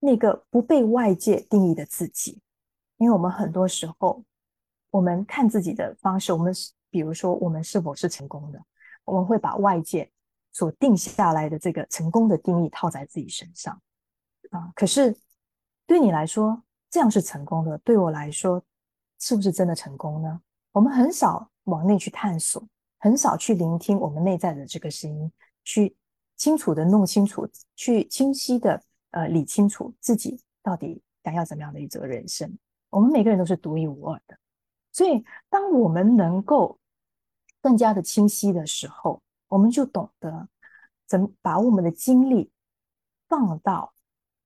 [0.00, 2.40] 那个不被外界定义的自己。
[2.96, 4.24] 因为我们很多时候，
[4.88, 6.50] 我们看自己的方式，我们
[6.88, 8.64] 比如说我们是否是成功的，
[9.04, 10.10] 我们会把外界
[10.50, 13.78] 所定下来的这个成功的定义套在自己身上
[14.48, 14.72] 啊。
[14.74, 15.14] 可是
[15.86, 18.64] 对你来说，这样是成功的；对我来说，
[19.28, 20.40] 是不是真的成功呢？
[20.70, 22.64] 我们很少往内去探索，
[23.00, 25.32] 很少去聆听我们内在的这个声音，
[25.64, 25.96] 去
[26.36, 32.56] 清楚的弄清楚，去清晰的呃理清楚自己到底想要怎么样的一则人生。
[32.88, 34.38] 我们每个人都是独一无二的，
[34.92, 36.78] 所以当我们能够
[37.60, 40.48] 更加的清晰的时候，我们就懂得
[41.04, 42.52] 怎把我们的精力
[43.28, 43.92] 放到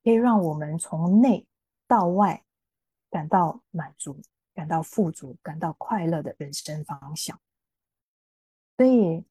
[0.02, 1.46] 可以让我们从内
[1.86, 2.42] 到外
[3.10, 4.18] 感到满足。
[4.54, 7.40] 感到富足、感到快乐的人生方向。
[8.76, 9.24] 所以，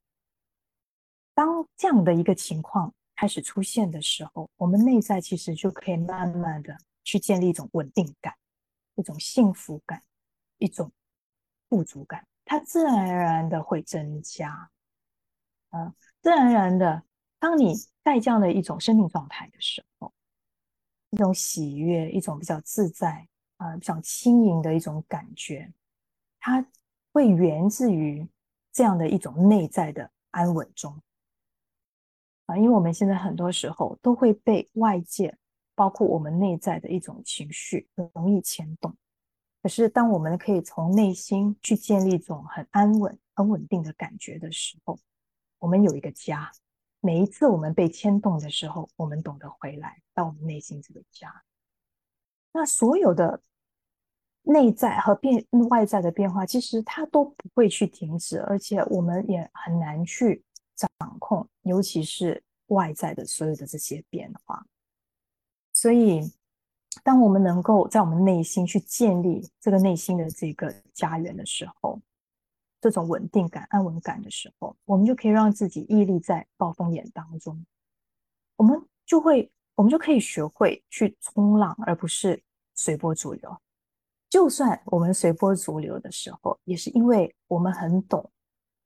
[1.33, 8.35] 当这样的一个情况开始出现的时候，我们内在其实就可以慢慢的去建立一种稳定感、
[8.95, 10.03] 一种幸福感、
[10.57, 10.91] 一种
[11.67, 14.69] 富足感，它自然而然的会增加。
[15.71, 17.03] 嗯，自然而然的，
[17.39, 20.13] 当你在这样的一种生命状态的时候，
[21.09, 23.27] 一种喜悦，一种比较自在。
[23.59, 25.69] 啊，比较轻盈的一种感觉，
[26.39, 26.65] 它
[27.11, 28.25] 会源自于
[28.71, 30.97] 这样的一种内在的安稳中
[32.45, 32.55] 啊。
[32.55, 35.37] 因为我们现在很多时候都会被外界，
[35.75, 38.95] 包括我们内在的一种情绪容易牵动。
[39.61, 44.97] 可是，当我们可以从内心去建立一种很安稳、很稳定的感觉的时候，
[45.57, 46.49] 我们有一个家。
[47.01, 51.43] 每一次我们被牵动的时候，我们懂得回来到我们内心这个家。
[52.53, 53.41] 那所有的。
[54.43, 60.43] 内在和变外在的变化，其实它都不会去停止，而且我们也很难去
[60.75, 64.65] 掌控，尤其是外在的所有的这些变化。
[65.73, 66.31] 所以，
[67.03, 72.01] 当我们能够在我们内心去建立这个内心的这个家园的时候，
[72.81, 77.65] 这种稳定感、安稳感的时候，我们就可以让自己屹立在暴风眼当中，
[78.55, 82.41] 我们就会，我们就可以学会去冲浪，而不是
[82.73, 83.57] 随波逐流。
[84.29, 88.31] 就算我们随波逐流的时候，也是因为我们很懂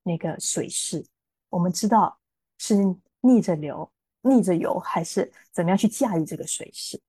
[0.02, 1.06] 那个水势，
[1.50, 2.18] 我们知道
[2.58, 2.78] 是
[3.20, 7.00] 逆着流、逆着游，还是怎么样去驾驭这个水势。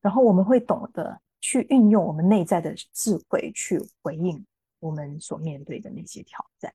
[0.00, 4.44] 然后我们会懂得去运用我们内在的智慧去回应
[4.80, 6.74] 我们所面对的那些挑战。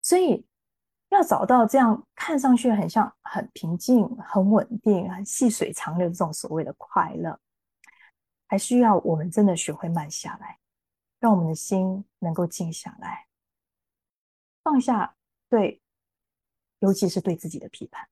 [0.00, 0.44] 所以，
[1.10, 7.38] 要找到这样看上去很像很平静、很稳定、很细水长流这种所谓的快乐。
[8.52, 10.58] 还需要我们真的学会慢下来，
[11.18, 13.26] 让我们的心能够静下来，
[14.62, 15.16] 放下
[15.48, 15.80] 对，
[16.80, 18.06] 尤其是对自己的批判，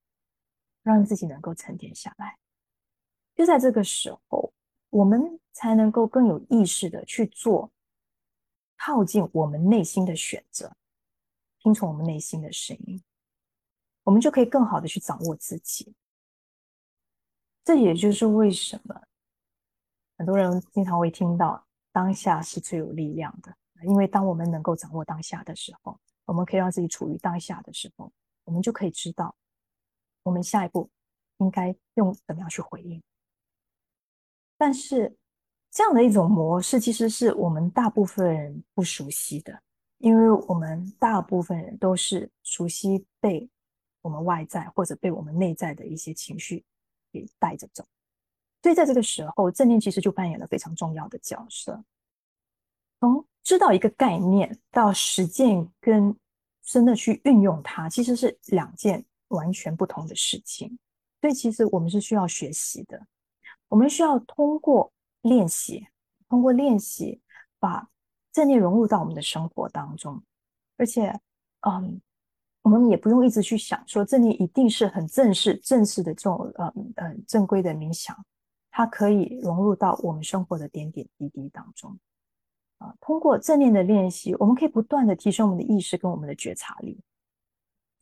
[0.83, 2.39] 让自己能够沉淀下来。
[3.35, 4.55] 就在这个时候，
[4.89, 7.71] 我们才能够更有意识的去做
[8.79, 10.75] 靠近我们内心的选择，
[11.59, 13.05] 听从我们内心的声音，
[14.05, 15.95] 我们就可以更好的去掌握自己。
[17.63, 19.03] 这也就是为什么。
[20.21, 23.57] 很多人经常会听到“当下是最有力量的”，
[23.89, 28.13] 因为当我们能够掌握当下的时候，我们可以让自己处于当下的时候，
[28.45, 29.35] 我们就可以知道
[30.23, 30.91] 我们下一步
[31.39, 33.03] 应该用怎么样去回应。
[34.59, 35.17] 但是
[35.71, 39.59] 这样的一种模式，其实是我们大部分人不熟悉的，
[39.97, 43.49] 因为我们大部分人都是熟悉被
[44.03, 46.63] 我们外在或者被我们内在的一些情绪
[47.11, 47.83] 给带着走。
[48.63, 51.83] 所以在这个时候，正念其实就扮演了非常重要的角色。
[53.01, 56.15] 从知道一个概念到实践跟
[56.63, 60.79] 真的去运用它，其实是两件完全不同的事情。
[61.21, 63.07] 所以其实我们是需要学习的，
[63.69, 64.93] 我们需要通过
[65.23, 65.87] 练习，
[66.29, 67.21] 通过练习
[67.59, 67.89] 把
[68.33, 70.23] 正念融入到我们的生活当中，
[70.77, 71.19] 而且，
[71.67, 72.01] 嗯，
[72.63, 78.17] 我们也不用一直去想说正念一定是很正式、正式的这种呃呃正规的冥想，
[78.71, 81.99] 它可以融入到我们生活的点点滴滴当中。
[82.79, 86.99] 啊，通过正念的练习，我们可以不断的提升我们的意识跟我们的觉察力。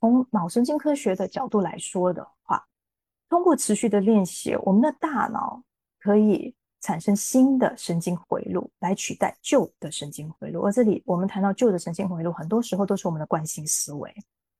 [0.00, 2.64] 从脑神经科学的角度来说的话，
[3.28, 5.60] 通过持续的练习，我们的大脑
[5.98, 10.62] 可以产生新的神经回路来取代旧的神经回路。
[10.62, 14.14] 而这里我们谈到旧的神经回路，很多时候都是我们的惯性思维，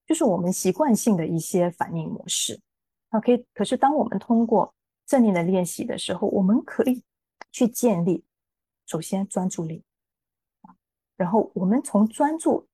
[0.05, 2.61] 就是我们习惯性的一些反应模式。
[3.09, 4.75] 那可以，可是当我们通过
[5.09, 7.03] 正念的练习的时候，我们可以
[7.51, 8.27] 去建立，
[8.85, 9.83] 首先专注力。
[11.17, 12.69] 然后我们从专注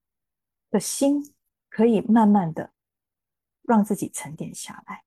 [0.70, 1.32] 的心，
[1.70, 2.72] 可以慢慢的
[3.62, 5.04] 让自己沉淀下来，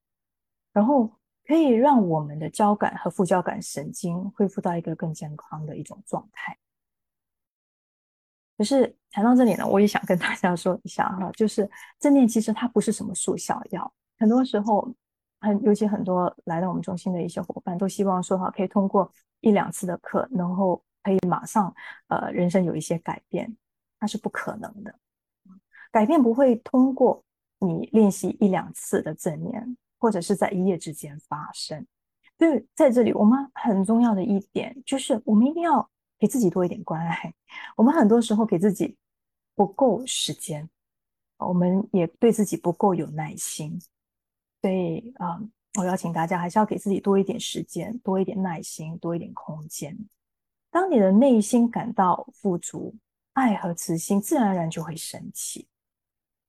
[0.71, 6.57] 然后可以让我们的交感和副交感神经恢复到一个更健康的一种状态。
[8.57, 11.69] 可是谈到这里呢，我也想跟大家说一下哈，就是
[11.99, 14.95] 正念其实它不是什么速效药，很多时候
[15.47, 20.81] 很尤其很多来到我们中心的一些伙伴都希望说哈，可以通过一两次的课，然后。
[21.03, 21.73] 可以马上，
[22.09, 23.55] 呃，人生有一些改变，
[23.97, 24.93] 那是不可能的。
[25.89, 27.23] 改变不会通过
[27.59, 31.87] 你练习一两次的正念，或者是在一夜之间发生。
[32.37, 35.89] 所以在这里，我们很重要的一点就是，我们一定要
[36.19, 37.33] 给自己多一点关爱。
[37.77, 38.97] 我们很多时候给自己
[39.55, 40.69] 不够时间，
[41.37, 43.79] 我们也对自己不够有耐心。
[44.61, 45.39] 所以啊，
[45.79, 49.97] 我邀请大家还是要给自己多一点时间，多一点耐心，多一点空间。
[50.69, 52.95] 当你的内心感到富足，
[53.33, 55.67] 爱和慈心自然而然就会升起，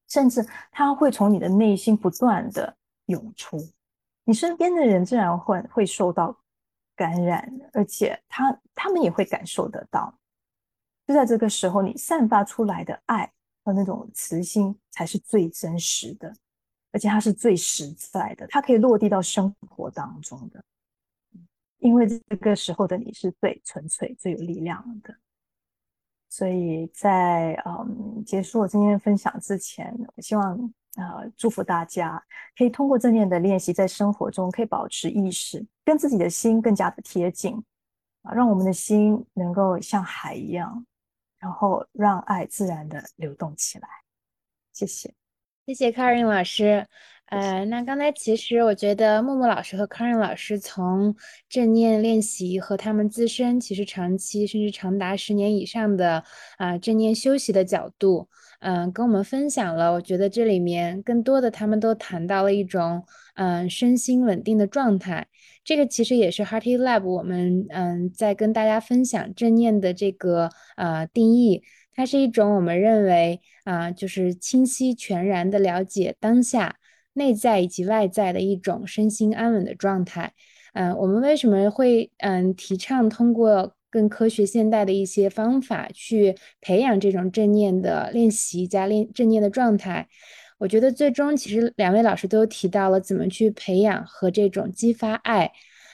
[0.09, 3.59] 甚至它会从你的内心不断的涌出，
[4.25, 6.37] 你身边的人自然会会受到
[6.97, 10.19] 感染，而且他他们也会感受得到。
[11.07, 13.33] 就在这个时候，你散发出来的爱
[13.65, 16.35] 和那种慈心才是最真实的，
[16.93, 20.63] 而且它是最实在的，它可以落地到生活当中的。
[21.79, 25.17] 因为这个时候的你是最纯粹、最有力量的，
[26.29, 30.59] 所以在嗯结束我今天分享之前，我希望
[30.97, 32.21] 呃祝福大家
[32.57, 37.55] 可以通过正念的练习，在生活中可以保持意识，跟自己的心更加的贴近
[38.23, 40.85] 啊，让我们的心能够像海一样，
[41.39, 43.89] 然后让爱自然的流动起来。
[44.73, 45.15] 谢谢，
[45.69, 46.87] 谢谢 Karen 老师。
[47.27, 51.15] 呃，那刚才其实我觉得木木老师和康仁老师从
[51.47, 56.25] 正念练习和他们自身其实长期甚至长达十年以上的
[56.57, 59.93] 啊正念休息的角度，嗯，跟我们分享了。
[59.93, 63.05] 我觉得这里面更多的他们都谈到了一种
[63.35, 65.27] 嗯身心稳定的状态。
[65.65, 71.63] 这个其实也是 Hearty Lab 我们嗯在跟大家分享正念的这个呃定义。
[71.99, 76.77] 它是一种我们认为啊就是清晰全然的了解当下。
[77.15, 80.33] 内在以及外在的一种身心安稳的状态，
[80.73, 90.07] 嗯，我们为什么会嗯提倡通过更科学现代的一些方法去培养这种正念的练习加练正念的状态？
[90.59, 95.51] 我觉得最终其实两位老师都提到了怎么去培养和这种激发爱，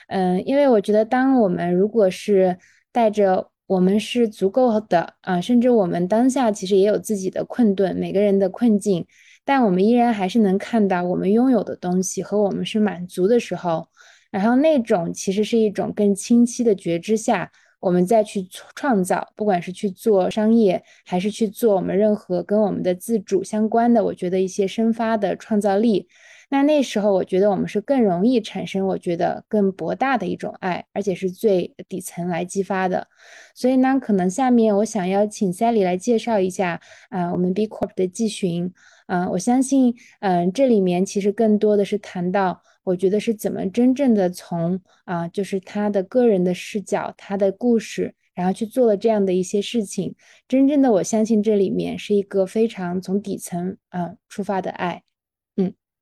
[0.09, 2.59] 嗯，因为我觉得当我们如果是
[2.91, 9.05] 带着我们是足够的啊，甚至我们当下其实也有自己的困顿，每个人的困境。
[9.43, 13.87] 但我们依然还是能看到我们拥有的东西和我们是满足的时候，
[14.31, 26.07] 然后那种其实是一种更清晰的觉知下，我们再去创造，不管是去做商业，还是去做我们任何跟我们的自主相关的，我觉得一些生发的创造力，
[26.49, 33.07] 那那时候我觉得我们是更容易产生我觉得更博大的一种爱，而且是最底层来激发的。
[33.53, 36.79] 所以呢，可能下面我想邀请 Sally 来介绍一下
[37.09, 38.73] 啊，我们 B Corp 的季巡。
[39.07, 50.15] 嗯，我相信，嗯，这里面其实更多的是谈到，我觉得是怎么真正的从啊，就是他的个人的视角，他的故事，然后去做了这样的一些事情。
[50.47, 55.03] 真正的，我相信这里面是一个非常从底层啊出发的爱。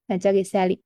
[0.08, 0.82] 来，交给 Sally。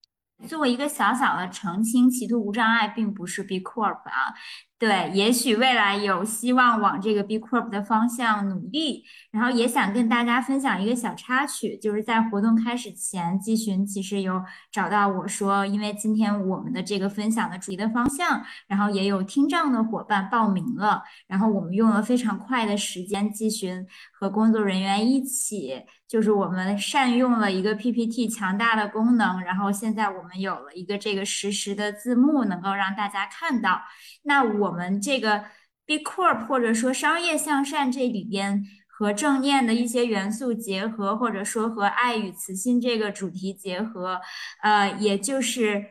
[0.48, 4.34] 作为一个小小的澄清，企图无障碍并不是 Be Corp 啊。
[4.80, 25.86] 对，也许未来有希望往这个 B Corp 的方向努力，然后也想跟大家分享一个小插曲，就是在活动开始前，季寻其实有找到我说，因为今天我们的这个分享的主题的方向，然后也有听障的伙伴报名了，然后我们用了非常快的时间，季寻和工作人员一起。
[26.08, 33.82] 就是我们善用了一个 PPT 强大的功能，然后现在我们有了一个这个实时的字幕，能够让大家看到。
[34.24, 35.46] 那我我们这个
[35.86, 44.22] B Corp 或者说商业向善这里边和正念的一些元素结合，或者说和爱与慈心这个主题结合，
[44.62, 45.86] 呃，也就是。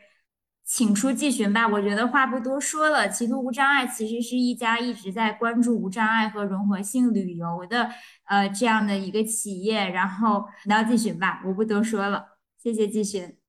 [0.68, 3.08] 请出季巡吧，我觉得话不多说了。
[3.08, 7.88] 歧途无障碍其实是一家一直在关注无障碍和融合性旅游的
[8.24, 9.88] 呃这样的一个企业。
[9.90, 13.45] 然后聊季巡吧，我不多说了，谢谢季巡。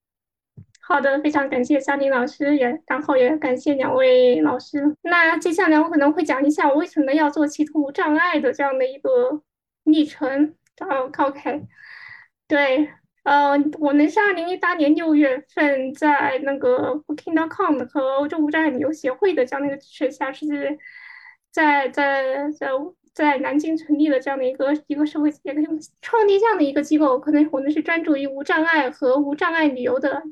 [0.88, 4.95] 好的，非常感谢小宁老师，也然后也感谢两位老师。
[5.01, 9.41] 那接下来我可能会讲一下我为什么要做歧途无障碍的这样的一个
[9.83, 10.55] 历程。
[10.77, 11.63] 然后，OK，
[12.47, 12.89] 对。
[13.23, 20.77] 呃，我们是二零一八年六月份在那个 Booking.com 和欧洲无障碍旅游协会的这样的一个支持下，是
[21.51, 22.69] 在在在
[23.13, 25.67] 在南京成立了这样的一个一个社会也可以
[26.01, 27.19] 创立这样的一个机构。
[27.19, 30.23] 可能我们是专注于无障碍和无障碍旅游的，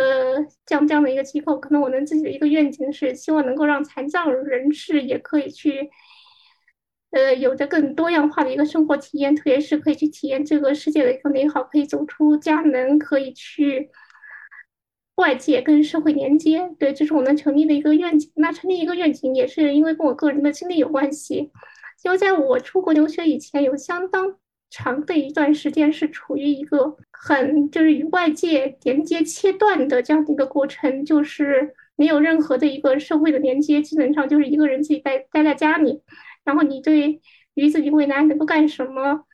[0.00, 1.58] 呃，这样这样的一个机构。
[1.58, 5.90] 可能我们自己的一个愿景是希望能够让残障人士也可以去。
[7.10, 13.90] 呃，有着更多样化的一个生活体验，特别是可以去体验这个世界的一个美好，可以走出家门，可以去
[15.16, 16.70] 外界跟社会连接。
[16.78, 18.30] 对，这是我们成立的一个愿景。
[18.36, 21.50] 那成立一个愿景也是因为跟我个人的经历有关系。
[22.04, 24.38] 因为在我出国留学以前，有相当
[24.70, 36.02] 长的一段时间是处于一个很就是与外界连接切断的这样的一个过程，就是没有任何的一个社会的连接，基本上就是一个人自己待待在家里。
[36.44, 37.20] 然后你对
[37.54, 39.26] 于自己未来能够干什么，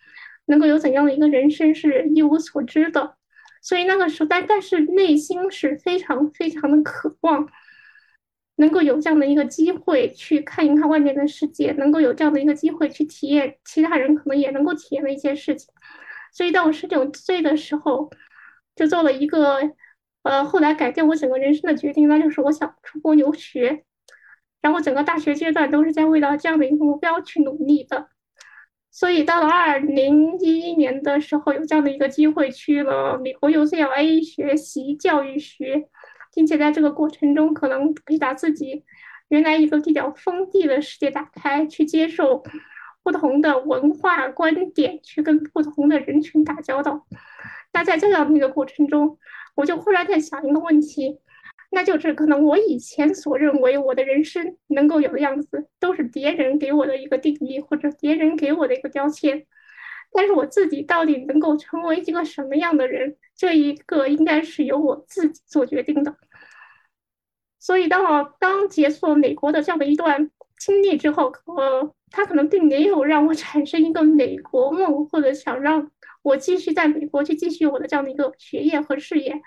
[0.46, 3.16] 能够有怎样的一个人生是一无所知的，
[3.62, 7.48] 所以那个时候，但但是内心是非常非常的渴望，
[8.56, 15.72] 能够有这样的一个机会去看一看外面的世界，能够有这样的一个机会去体验其他人可能也能够体验的一些事情。
[16.32, 18.10] 所以当我十九岁的时候，
[18.74, 19.58] 就做了一个
[20.22, 23.84] 呃后来改变我整个人生的决定，那就是我想出国留学。
[24.62, 28.08] 然后整个大学阶段都是在为了这样的一个目标去努力的，
[28.90, 35.86] 所以到了二零一一年的时候，有这样的一个机会去了美国 UCLA 学习教育学，
[36.36, 38.84] 并且在这个过程中，可能可以把自己
[39.28, 42.44] 原来一个比较封闭的世界打开，去接受
[43.02, 47.06] 不同的文化观点，去跟不同的人群打交道。
[47.72, 49.18] 那在这样的一个过程中，
[49.54, 51.20] 我就忽然在想一个问题。
[51.70, 59.46] 那就是可能我以前所认为我的人生能够有的样子，都是别人给我的一个定义，或者别人给我的一个标签。
[60.12, 66.16] 但是我自己到底能够成为一个什么样的人，这一个应该是由我自己做决定的。
[67.66, 75.90] 所以当我刚结束美国的这样的一段经历之后，呃，他可能并没有让我产生一个美国梦，或者想让
[76.22, 79.42] 我继续在美国去继续我的这样的一个学业和事业，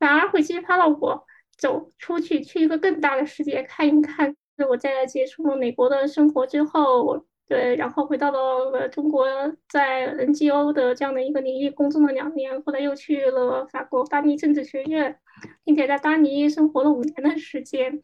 [0.00, 1.24] 反而会激发了我。
[1.56, 4.34] 走出去，去一个更大的世界看一看。
[4.68, 9.26] 我在结束了美国的生活之后，对，然后回到了中国，
[9.68, 15.18] 在 NGO 的这样的一个领域工作了两年，后来又去了法国巴黎政治学院，
[15.62, 18.00] 并且在巴黎生活了五年的时间。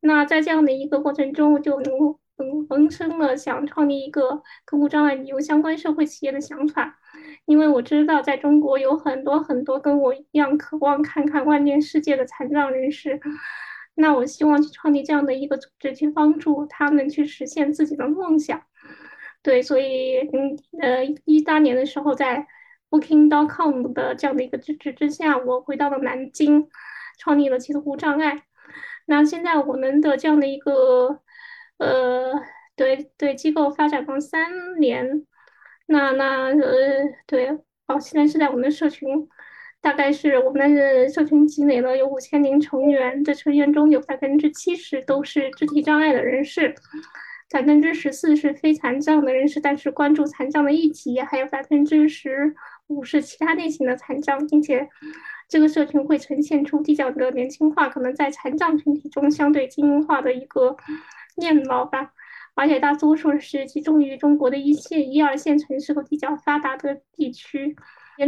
[0.00, 1.92] 那在这样的一个过程中，我就能
[2.36, 6.98] 嗯萌生了想创立一个跟无障碍旅游相关社会企业的想法。
[7.46, 13.18] 因为我知道，在中国有很多很多跟我一样渴望看看外面世界的残障人士，
[13.96, 18.62] 那我希望去创立这样的一个组织，去帮助他们去实现自己的梦想。
[19.42, 22.46] 对，所以，嗯，呃，一八年的时候，在
[22.90, 26.68] Booking.com 的这样的一个支持之下，我回到了南京，
[27.18, 28.42] 创立了其实无障碍。
[29.06, 31.22] 那现在我们的这样的一个，
[31.78, 32.32] 呃，
[32.74, 35.24] 对对，机构发展了三年。
[35.86, 37.48] 那那呃对，
[37.86, 39.28] 哦，现在是在我们的社群，
[39.86, 46.74] 大概是我们的社群积累了有五千名成员，这成员中有百分之七十都是肢体障碍的人士，
[47.52, 52.52] 百分之十四是非残障的人士，但是关注残障的议题，还有百分之十
[52.88, 54.88] 五是其他类型的残障，并且
[55.48, 60.76] 这个社群会呈现出比较的年轻化，可能在残障群体中相对精英化的一个
[61.36, 62.10] 面貌吧。
[62.56, 67.76] 而且大多数是集中于中国的一线、一二线城市和比较发达的地区，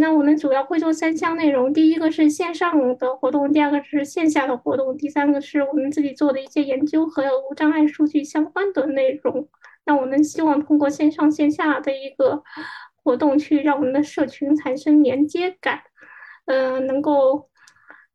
[0.00, 9.48] 那我们主要会做三项内容，第一个是线上的活动，第二个是线下的活动，第三个是我们自己做的一些研究和无障碍数据相关的内容。
[9.86, 12.42] 那我们希望通过线上线下的一个
[13.02, 15.80] 活动，去让我们的社群产生连接感，
[16.44, 17.48] 嗯，能够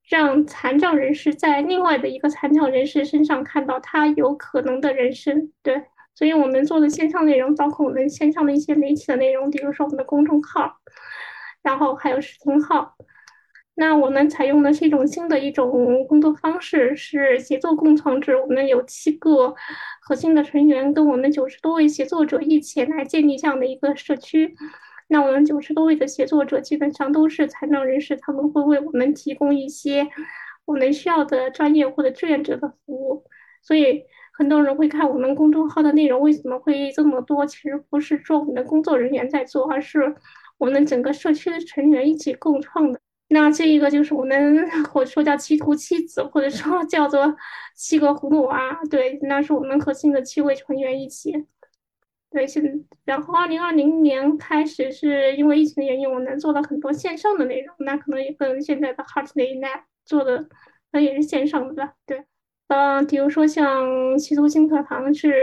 [0.07, 5.51] 让残障人士在另外的一个残障人士身上看到他有可能的人生。
[5.63, 5.81] 对，
[6.13, 10.77] 所以我们做的线上内容包括我们线上的一些媒体的内容，比如说我们的公众号。
[11.63, 12.93] 然后还有视频号，
[13.75, 18.35] 那我们采用的是一种新的一种工作方式，是协作共创制。
[18.35, 19.55] 我们有七个
[20.01, 24.53] 核心的成员，跟我们九十多位协作者一起来建立这样的一个社区。
[25.07, 30.07] 那我们九十多位的协作者基本上都是残障人士，他们会为我们提供一些
[30.65, 33.23] 我们需要的专业或者志愿者的服务。
[33.61, 34.03] 所以
[34.33, 37.45] 很多人会看我们公众号的内容为什么会这么多？
[37.45, 40.13] 其实不是说我们的工作人员在做，而是。
[40.63, 42.97] 我们整个社区的成员一起共创的，
[43.27, 47.35] 那这一个就是我们或者说叫七图七子，或者说叫做
[47.75, 51.33] 七个葫芦娃，对，那是我们核心的七位成员一起。
[52.31, 52.63] 对，现
[53.03, 60.47] 然后二零二零年开始是因为疫情的原因，我们做了很多线上的内容，那可能也跟现在的 Heartley Lab 做的，
[60.93, 61.93] 那也是线上的吧？
[62.05, 62.23] 对，
[62.67, 65.33] 嗯，比如说像七图新课堂是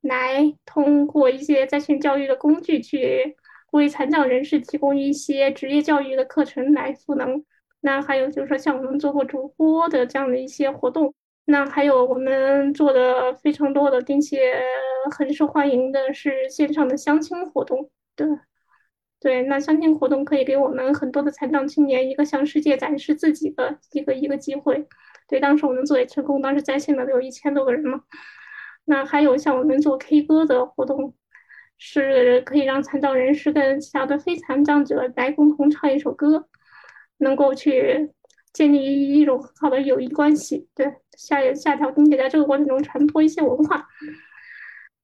[0.00, 3.36] 来通过一些在线教育的工具去。
[3.72, 7.44] 为残障人士提供一些职业教育的课程来赋能。
[7.80, 11.14] 那还有就是说，像我们做过主播的这样的一些活动。
[11.46, 14.62] 那还有我们做的非常多的，并且
[15.10, 17.90] 很受欢迎的是线上的相亲活动。
[18.14, 18.26] 对，
[19.18, 24.86] 对，那相亲活动可以给我们很多的残障青年一个向世界展示自己的一个一个机会。
[25.26, 28.02] 对，当时我们做也成功，当时在线的都有一千多个人嘛。
[28.84, 31.14] 那还有像我们做 K 歌的活动。
[31.82, 36.46] 是可以让残障人士跟其他的非残障者来共同唱一首歌，
[37.16, 38.10] 能够去
[38.52, 40.68] 建立一种很好的友谊关系。
[40.74, 43.88] 对，下下条并且在这个过程中传播一些文化。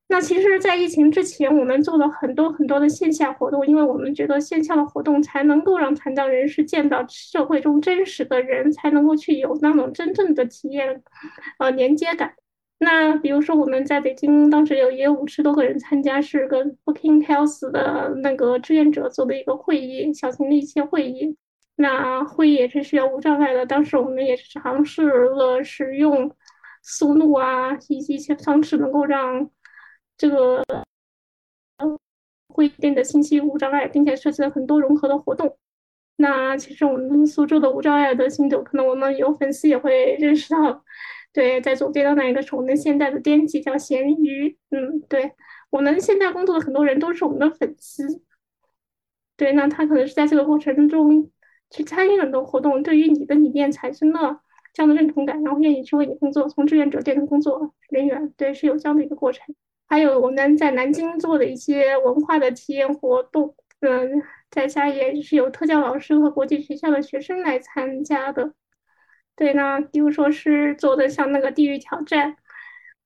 [0.08, 11.02] 那其实，在疫情之前，我们做了很多很多的线下活动，因为我们觉得线下的活动才能够让残障人士见到社会中真实的人，才能够去有那种真正的体验，
[11.58, 12.34] 呃，连接感。
[12.78, 21.36] 那比如说，我们在北京当时有也有五十多个人参加，是跟 Booking Health 的那个志愿者做的一个会议，小型的一些会议。
[21.76, 26.30] 那会议也是需要无障碍的，当时我们也是尝试了使用
[26.82, 29.50] 速录啊，以及一些方式，能够让
[30.18, 30.62] 这个
[32.48, 35.56] 会变得信息无障碍，并且设计了很多融合的活动。
[36.16, 40.84] 那其实我们苏州的无障碍的行走，可能我们有粉丝也会认识到。
[41.36, 44.56] 对，在左边的那一个是我们现在的编辑，叫咸鱼。
[44.70, 45.32] 嗯，对，
[45.68, 48.22] 我们现在工作的很多人都是我们的粉丝。
[49.36, 51.30] 对，那他可能是在这个过程中
[51.70, 54.40] 去参与很多活动，对于你的理念产生了
[54.72, 58.32] 这样的认同感，然后愿意去为你工作，从志愿者变成工作人员。
[58.38, 59.54] 对，是有这样的一个过程。
[59.86, 68.54] 还有我们在南京做的一些文化的体验活动，嗯，在家也是有特教老师和国际学校的学生来参加的。
[69.36, 72.36] 对呢，比如说是做的像那个地域挑战，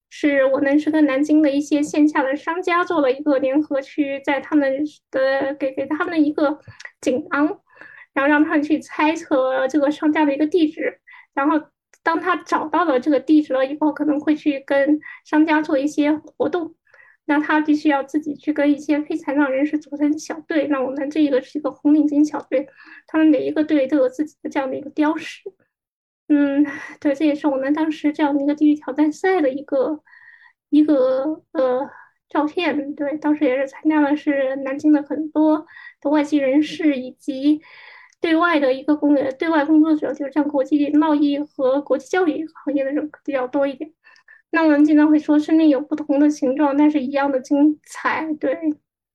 [0.09, 6.61] 是我们是跟南京的一些线下的商家做了一个联合，去在他们的给给他们一个
[7.01, 7.61] 锦囊，
[8.15, 11.01] 然后让他们去猜测这个商家的一个地址，
[11.35, 11.61] 然后
[12.05, 16.77] 当他找到了这个地址了以后，可能会去跟商家做一些活动，
[17.25, 22.69] 那他必须要自己去跟一些非残障人士组成小队，那我们这个是一个红领巾小队，
[23.09, 25.43] 他们每一个队都有自己的这样的一个标识。
[26.33, 26.65] 嗯，
[27.01, 30.01] 对，这也是我们当时这样的一个地域挑战赛的一个
[30.69, 31.91] 一个呃
[32.29, 32.95] 照片。
[32.95, 35.67] 对，当时也是参加的是南京的很多
[36.01, 37.61] 的外籍人士以及
[38.21, 43.93] 对外的一个工对外工作者，就是像国际贸易和国际教育行业的人比较多一点。
[44.53, 48.33] 那我们经常会说，生命有不同的形状，但是一样的精彩。
[48.39, 48.57] 对，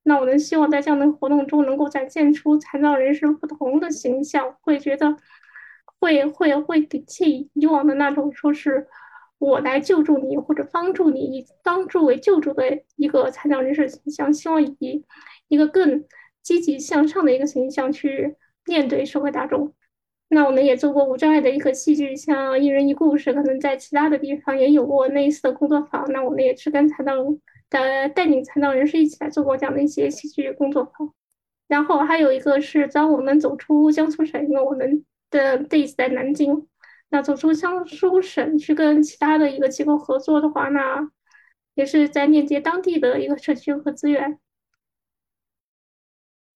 [0.03, 5.15] 那我们希望在这样的活动中能够展现出残障人士不同的形象，会觉得。
[6.05, 8.85] 会会会摒弃以往的那种说是
[9.39, 15.03] 我来救助你或者帮助你以帮助为救助的一个残障人士形象，希望以
[15.47, 16.03] 一个更
[16.43, 18.35] 积极向上的一个形象去
[18.67, 19.73] 面对社会大众。
[20.29, 26.05] 那我们也做过无障碍的一个戏剧，像《一人一故事》，可能在其他的地方也有过类似的工作坊。
[26.11, 27.17] 那我们也是跟残障
[27.71, 31.11] 的带领残障人士一起来做过这样的一些戏剧工作坊。
[31.67, 35.03] 然后还有一个是当我们走出江苏省，因为我们。
[35.35, 36.67] 的 days 在南京，
[37.09, 41.09] 那走出江苏省去跟其他的一个机构合作的话，那
[41.75, 44.39] 也是在链接当地的一个社区和资源。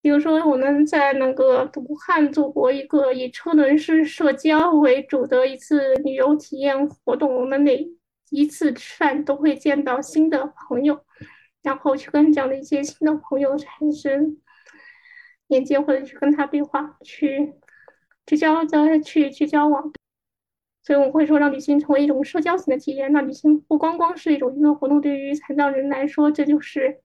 [0.02, 7.86] 比如说，我们在那个武汉做过一个以车轮式社交为主的一次旅游体验活动，我们每
[8.30, 11.04] 一次吃饭都会见到新的朋友，
[11.62, 14.38] 然后去跟这样的一些新的朋友产生
[15.48, 17.56] 连接，或者去跟他对话，去
[18.30, 19.92] 去交交去去交往。
[20.84, 23.12] 所以我会说，让旅行成为一种社交型的体验。
[23.12, 27.02] 那旅行不光光是一种娱乐活动，对于残障人来说，这就是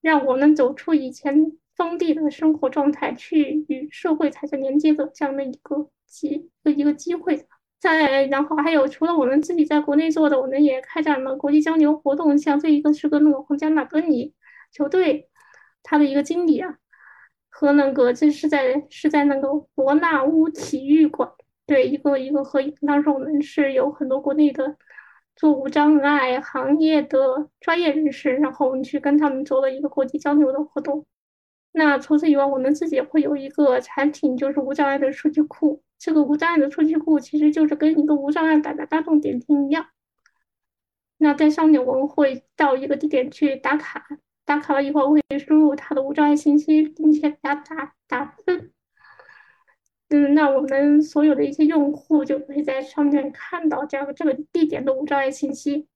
[0.00, 7.46] 让我们走出以前封闭的生活状态，去与社会产生连接的这样的一个机的一个机会。
[7.78, 12.36] 再然后还有，除了我们自己在国内做的，我们也开展了国际交流活动。
[12.38, 14.34] 像这一个是跟那个皇家马德里
[14.72, 15.28] 球队，
[15.82, 16.78] 他的一个经理啊，
[17.58, 21.26] 和那个这是在是在那个伯纳乌体育馆。
[21.64, 22.74] 对，一个一个合影。
[22.86, 24.76] 当时我们是有很多国内的
[25.34, 31.06] 做无障碍行业的专业人士，然后我们去跟他们做了一个国际交流的活动。
[31.72, 35.82] 那除此以外，我们自己也会有一个产品，就是无障碍的数据库。
[35.98, 39.86] 这个无障碍的数据库其实就是跟一个无障碍版的大众点评一样。
[41.16, 44.06] 那在上面我们会到一个地点去打卡，
[44.46, 48.72] 打卡了以后我会输入他的无障碍信息，并且给他打打分。
[50.08, 55.88] 嗯，那我们所有的一些用户就可以在上面看到这样这个地点的无障碍信息。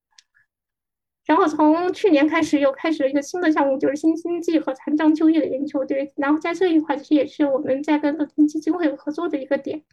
[1.27, 5.85] 然后从去年开始又开始了一个新的项目，就是新经济和残障就业的研究。
[5.85, 9.85] 对，然后在这一块其实也是我们在跟乐天基金会合作的一个点。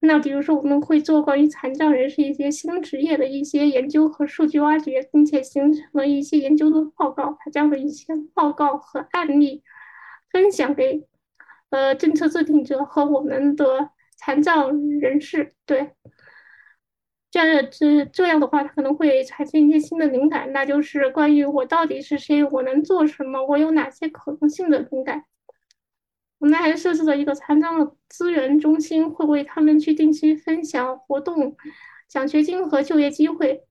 [0.00, 9.62] 那比如说我们会做关于残障人士一些新职业的一些研究和数据挖掘，并且形成了一些研究的报告，把这样的一些报告和案例
[10.30, 11.06] 分享给。
[11.70, 15.92] 呃，政策制定者和我们的残障人士，对，
[17.30, 25.26] 这样这这样的话，他可能会产生一些新的灵感，那就是关于我到底是谁，我能做什么，我有哪些可能性的灵感。
[26.40, 31.54] 我们还设置了一个残障的资源中心，会为他们去定期分享活动、
[32.08, 33.62] 奖学金和就业机会。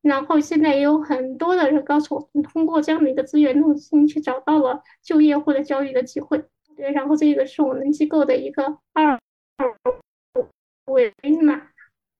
[0.00, 6.44] 然后现在也有很多的人告诉我们，通过这样的一个资源中心去找到了就业或者教育的机会。
[6.76, 9.18] 对，然后这个是我们机构的一个二
[10.86, 11.12] 维
[11.42, 11.68] 码，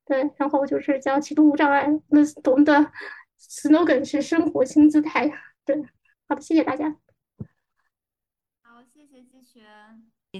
[0.07, 1.89] 对，然后就是叫启动无障碍。
[2.09, 2.21] 那
[2.51, 2.91] 我们的
[3.39, 5.31] slogan 是生活新姿态。
[5.65, 5.77] 对，
[6.29, 6.97] 好的，谢谢大家。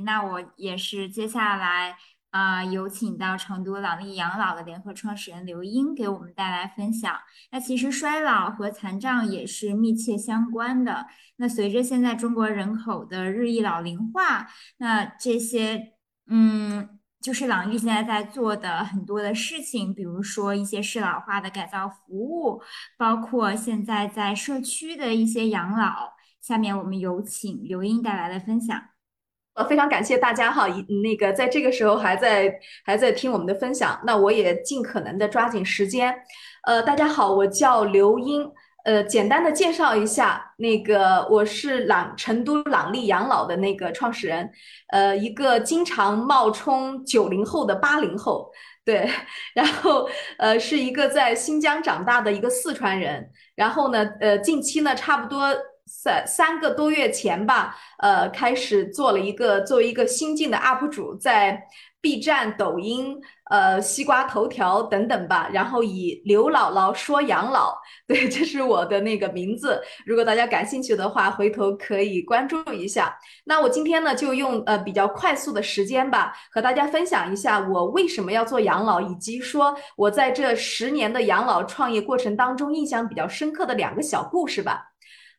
[0.05, 1.97] 那我也是接下来。
[2.31, 7.17] 啊，有请到成都朗丽养老的联合创始人刘英给我们带来分享。
[7.53, 11.07] 那其实衰老和残障也是密切相关的。
[11.37, 14.49] 那随着现在中国人口的日益老龄化，
[14.79, 15.93] 那这些
[16.27, 22.61] 嗯，就是朗丽现在在做的很多的事情，比如说一些适老化的改造服务，
[22.99, 26.15] 包括现在在社区的一些养老。
[26.41, 28.77] 下面我们有请刘英带来的分享。
[29.55, 30.67] 呃，非常感谢大家哈，
[31.03, 32.53] 那个在这个时候还在
[32.85, 36.13] 还在听我们的分享，那我也尽可能的抓紧时间。
[36.65, 38.51] 呃，大家好，我叫刘英，
[38.85, 44.51] 呃，简单的介绍一下，那个我是朗成都朗丽养老的那个创始人，
[44.89, 48.51] 呃，一个经常冒充九零后的八零后，
[48.85, 49.09] 对，
[49.55, 55.49] 然后呃是一个在新疆长大的一个四川人，然后呢，呃，近期呢，差不多。
[55.87, 61.63] 三三个多月前吧，呃，开始做了一个作为一个新晋的 UP 主，在
[62.01, 63.17] B 站、抖音、
[63.51, 67.75] 呃，西瓜头条等等吧，然后以刘姥姥说养老，
[68.07, 69.83] 对，这是我的那个名字。
[70.05, 73.17] 如果大家感兴趣的话，回头可以关注一下。
[73.45, 84.94] 那我今天呢，就用呃比较快速的时间吧，和大家分享一下我为什么要做养老，以及说我在这十年的养老创业过程当中印象比较深刻的两个小故事吧。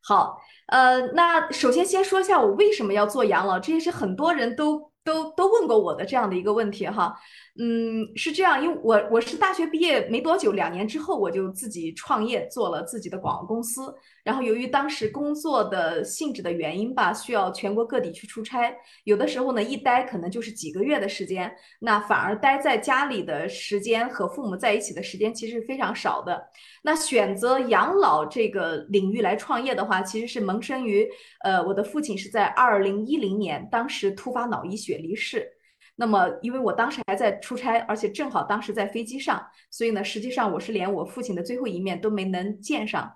[0.08, 7.20] 好，呃，那首先先说一下我为什么要做养老，这也是很多人都都都问过我的这样的一个问题哈。
[7.58, 13.96] 嗯，是这样，因为我我是大学毕业没多久，两年之后我就自己创业做了自己的广告公司。
[14.26, 18.76] 然后由于当时工作的性质的原因吧，需要全国各地去出差，
[19.06, 21.50] 有的时候呢一待可能就是几个月的时间，
[21.80, 26.46] 那反而待在家里的时间和父母在一起的时间其实是非常少的。
[26.84, 31.08] 那选择养老这个领域来创业的话，其实是萌生于
[31.42, 35.55] 呃我的父亲是在二零一零年当时突发脑溢血离世。
[35.98, 39.42] 那么，因为我当时还在出差，而且正好当时在飞机上，
[39.72, 43.10] 所以呢，实际上我是连我父亲的最后一面都没能见上。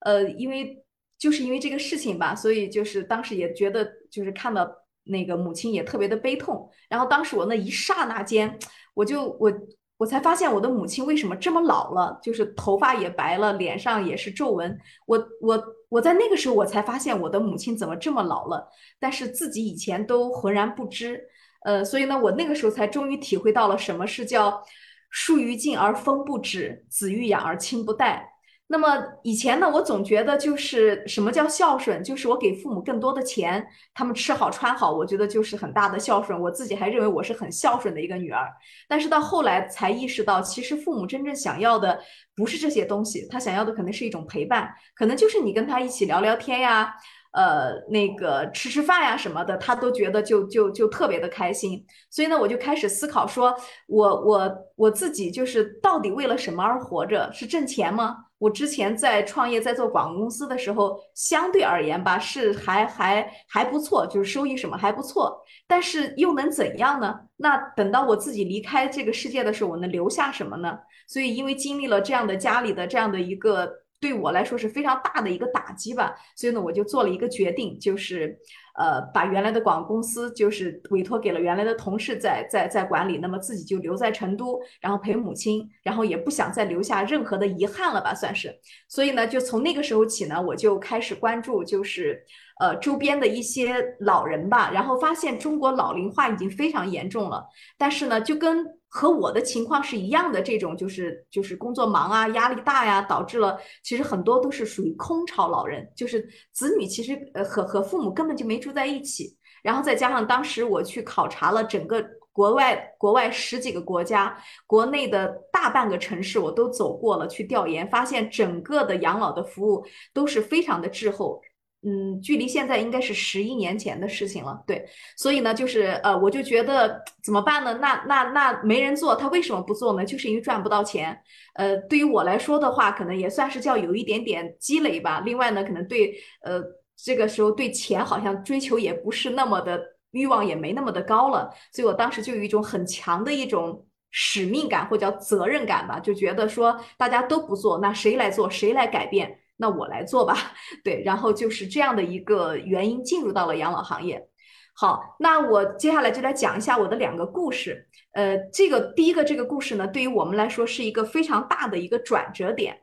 [0.00, 0.82] 呃，因为
[1.18, 4.66] 就是因为这个事情吧，所以就是当时也觉得，就是看到
[5.04, 6.70] 那个母亲也特别的悲痛。
[6.88, 8.58] 然后当时我那一刹那间，
[8.94, 9.52] 我就我
[9.98, 14.76] 我才发现我的母亲为什么这么老了，就是头发也白了，脸上也是皱纹。
[15.06, 18.66] 我我我在那个时候我才发现我的母亲怎么这么老了，
[18.98, 21.28] 但是自己以前都浑然不知。
[21.64, 24.62] 呃，所以呢，我那个时候才终于体会到了什么是叫
[25.10, 28.28] 树欲静而风不止，子欲养而亲不待。
[28.68, 36.40] 那么以前呢，我总觉得就是什么叫孝顺，就是我给父母更多的钱，他们吃好穿好，我觉得就是很大的孝顺。
[36.40, 38.48] 我自己还认为我是很孝顺的一个女儿。
[38.88, 42.00] 但是到后来才意识到，其实父母真正想要的
[42.34, 46.94] 不是这些东西，他想要的可能是一种陪伴，可能就是你跟他一起聊聊天呀。
[47.32, 51.82] 呃，那个吃吃饭呀什么的，他都觉得就就就特别的开心。
[52.10, 53.54] 所以呢，我就开始思考，说
[53.86, 57.30] 我我我自己就是到底为了什么而活着？
[57.32, 58.16] 是挣钱吗？
[58.36, 65.42] 我之前在创业，在做广告公司的时候，相对而言吧，是还还还不错，就是收益什么还不错。
[65.66, 67.18] 但是又能怎样呢？
[67.36, 70.78] 那等到我自己离开这个世界的时候，我能留下什么呢？
[71.08, 73.81] 所以因为经历了这样的家里的这样的一个。
[74.02, 78.36] 对我来说是非常大的一个打击吧，所以呢，我就做了一个决定，就是，
[78.74, 88.58] 呃，把原来的广告公司就是委托给了原来的同事在在在管理，那么自己就留在成都，然后陪母亲，然后也不想再留下任何的遗憾了吧，算是。
[88.88, 92.24] 所以呢，就从那个时候起呢，我就开始关注，就是
[92.60, 97.46] 呃周边的一些老人吧，然后发现中国老龄化已经非常严重了，
[97.76, 112.02] 但是呢，就跟和我的情况是一样的，这种就是就是工作忙啊，压力大呀，导致了其实很多都是属于空巢老人，就是子女其实呃和和父母根本就没住在一起，然后再加上当时我去考察了整个
[112.32, 114.34] 国外国外十几个国家，
[114.66, 119.84] 国内的大半个城市我都走过了，去调研发现整个的养老的服务
[120.14, 121.42] 都是非常的滞后。
[121.84, 124.86] 嗯，距离现在应该是十一年前的事情了，对，
[125.16, 127.76] 所以呢，就是呃，我就觉得怎么办呢？
[127.82, 130.04] 那那那没人做，他为什么不做呢？
[130.04, 131.20] 就是因为赚不到钱。
[131.54, 135.22] 呃，对于我来说的话，可能也算是叫有一点点积累吧。
[135.26, 136.62] 另外呢，可能对呃
[137.04, 139.82] 这个时候对钱好像追求也不是那么的
[140.12, 148.48] 欲望也没那么的高了，所以我当时就有一种很强的一种使命感或叫责任感吧，就觉得说大家都不做，那谁来做？
[148.48, 149.38] 谁来改变？
[149.56, 150.36] 那我来做吧，
[150.84, 154.28] 对，然后就是这样的一个原因进入到了养老行业。
[154.74, 157.88] 好，那我接下来就来讲一下我的两个故事。
[158.12, 162.80] 呃，这个第一个这个故事呢，对于我们来说是一个非常大的一个转折点。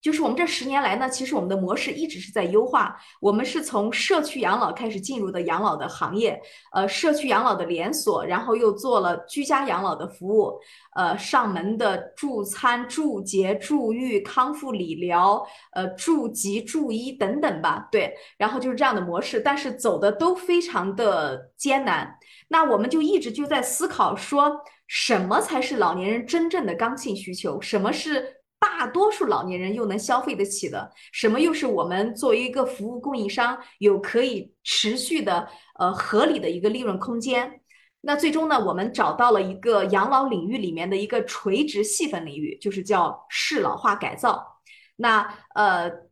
[0.00, 2.96] 就是我们这十年来呢，其实我们的模式一直是在优化。
[3.20, 6.40] 我们是从社区养老开始进入的养老的行业，
[6.72, 10.58] 呃，社区养老的连锁，然后又做了居家养老的服务，
[10.94, 17.86] 呃，上门的助餐、助洁、助浴、康复理疗，呃，助疾、助医等等吧。
[17.92, 22.16] 对，然后就是这样的模式，但是走的都非常的艰难。
[22.48, 27.60] 那我们就一直就在思考说，什么才是老年人真正的刚性需求？
[27.60, 28.39] 什么是？
[28.60, 35.48] 大多数老年人又能消费得起的，什么又是我们作为一个服务供应商有可以持续的
[35.78, 37.60] 呃合理的一个利润空间？
[38.02, 44.60] 那最终呢，我们找到了一个养老领域里面的一个垂直细分领域，就是叫适老化改造。
[44.96, 46.09] 那呃。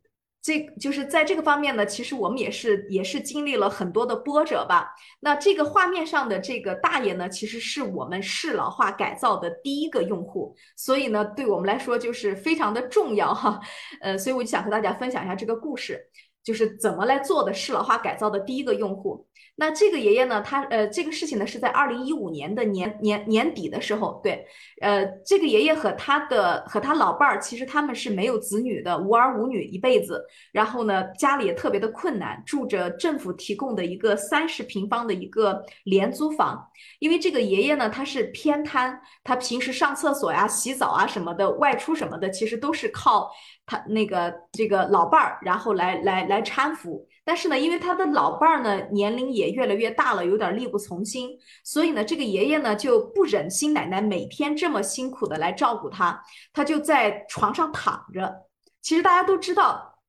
[0.48, 4.94] 这就是在这个方面呢，其实我们也是也是经历了很多的波折吧。
[5.20, 13.60] 那这个画面上的这个大爷呢，其实是我们适老化改造的第一个用户，所以呢，对我们来说就是非常的重要哈。
[14.00, 16.00] 呃，所以我就想和大家分享一下这个故事，
[16.48, 19.26] 就是怎么来做的适老化改造的第一个用户。
[19.56, 20.40] 那这个爷爷呢？
[20.40, 24.46] 他呃，这个事情呢是在二零一五年的年年年底的时候，对，
[24.80, 30.24] 呃，这个爷爷和他的和他老伴儿，其实他们是没有子女的，无儿无女一辈子。
[30.52, 36.64] 然后呢，家里也特别的困难，住着政府提供的一个三十平方的一个廉租房。
[37.00, 43.28] 因为这个爷爷呢，他是偏瘫，他平时上厕所呀、洗澡啊什么的，外出什么的，其实都是靠
[43.68, 47.06] 他那个这个老伴儿，然后来来来搀扶。
[47.22, 58.34] 但是呢，因为他的老伴儿呢年龄也越来越大了，有点力不从心，所以呢，这个爷爷呢就不忍心奶奶每天这么辛苦的来照顾他，他就在床上躺着。
[58.80, 60.00] 其实大家都知道，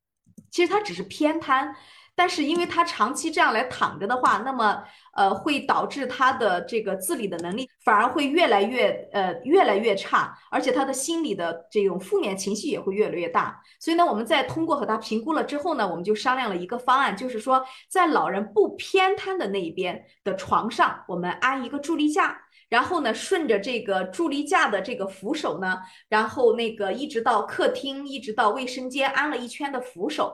[0.50, 1.76] 其实他只是偏瘫。
[2.16, 4.84] 但是，因为他长期这样来躺着的话，那么
[5.20, 13.62] 呃，会导致他的这个自理的能力反而会越来越呃越来越差，而且他的心理的这种负面情绪也会越来越大。
[13.82, 22.40] 所以呢，我们在通过和他评估了之后呢，我们就商量了一个方案，就是说在老人不偏瘫的那一边的床上，我们安一个助力架，
[22.70, 30.34] 然后呢，顺着这个助力架的这个扶手呢，然后那个一直到客厅，一直到卫生间安了一圈的扶手。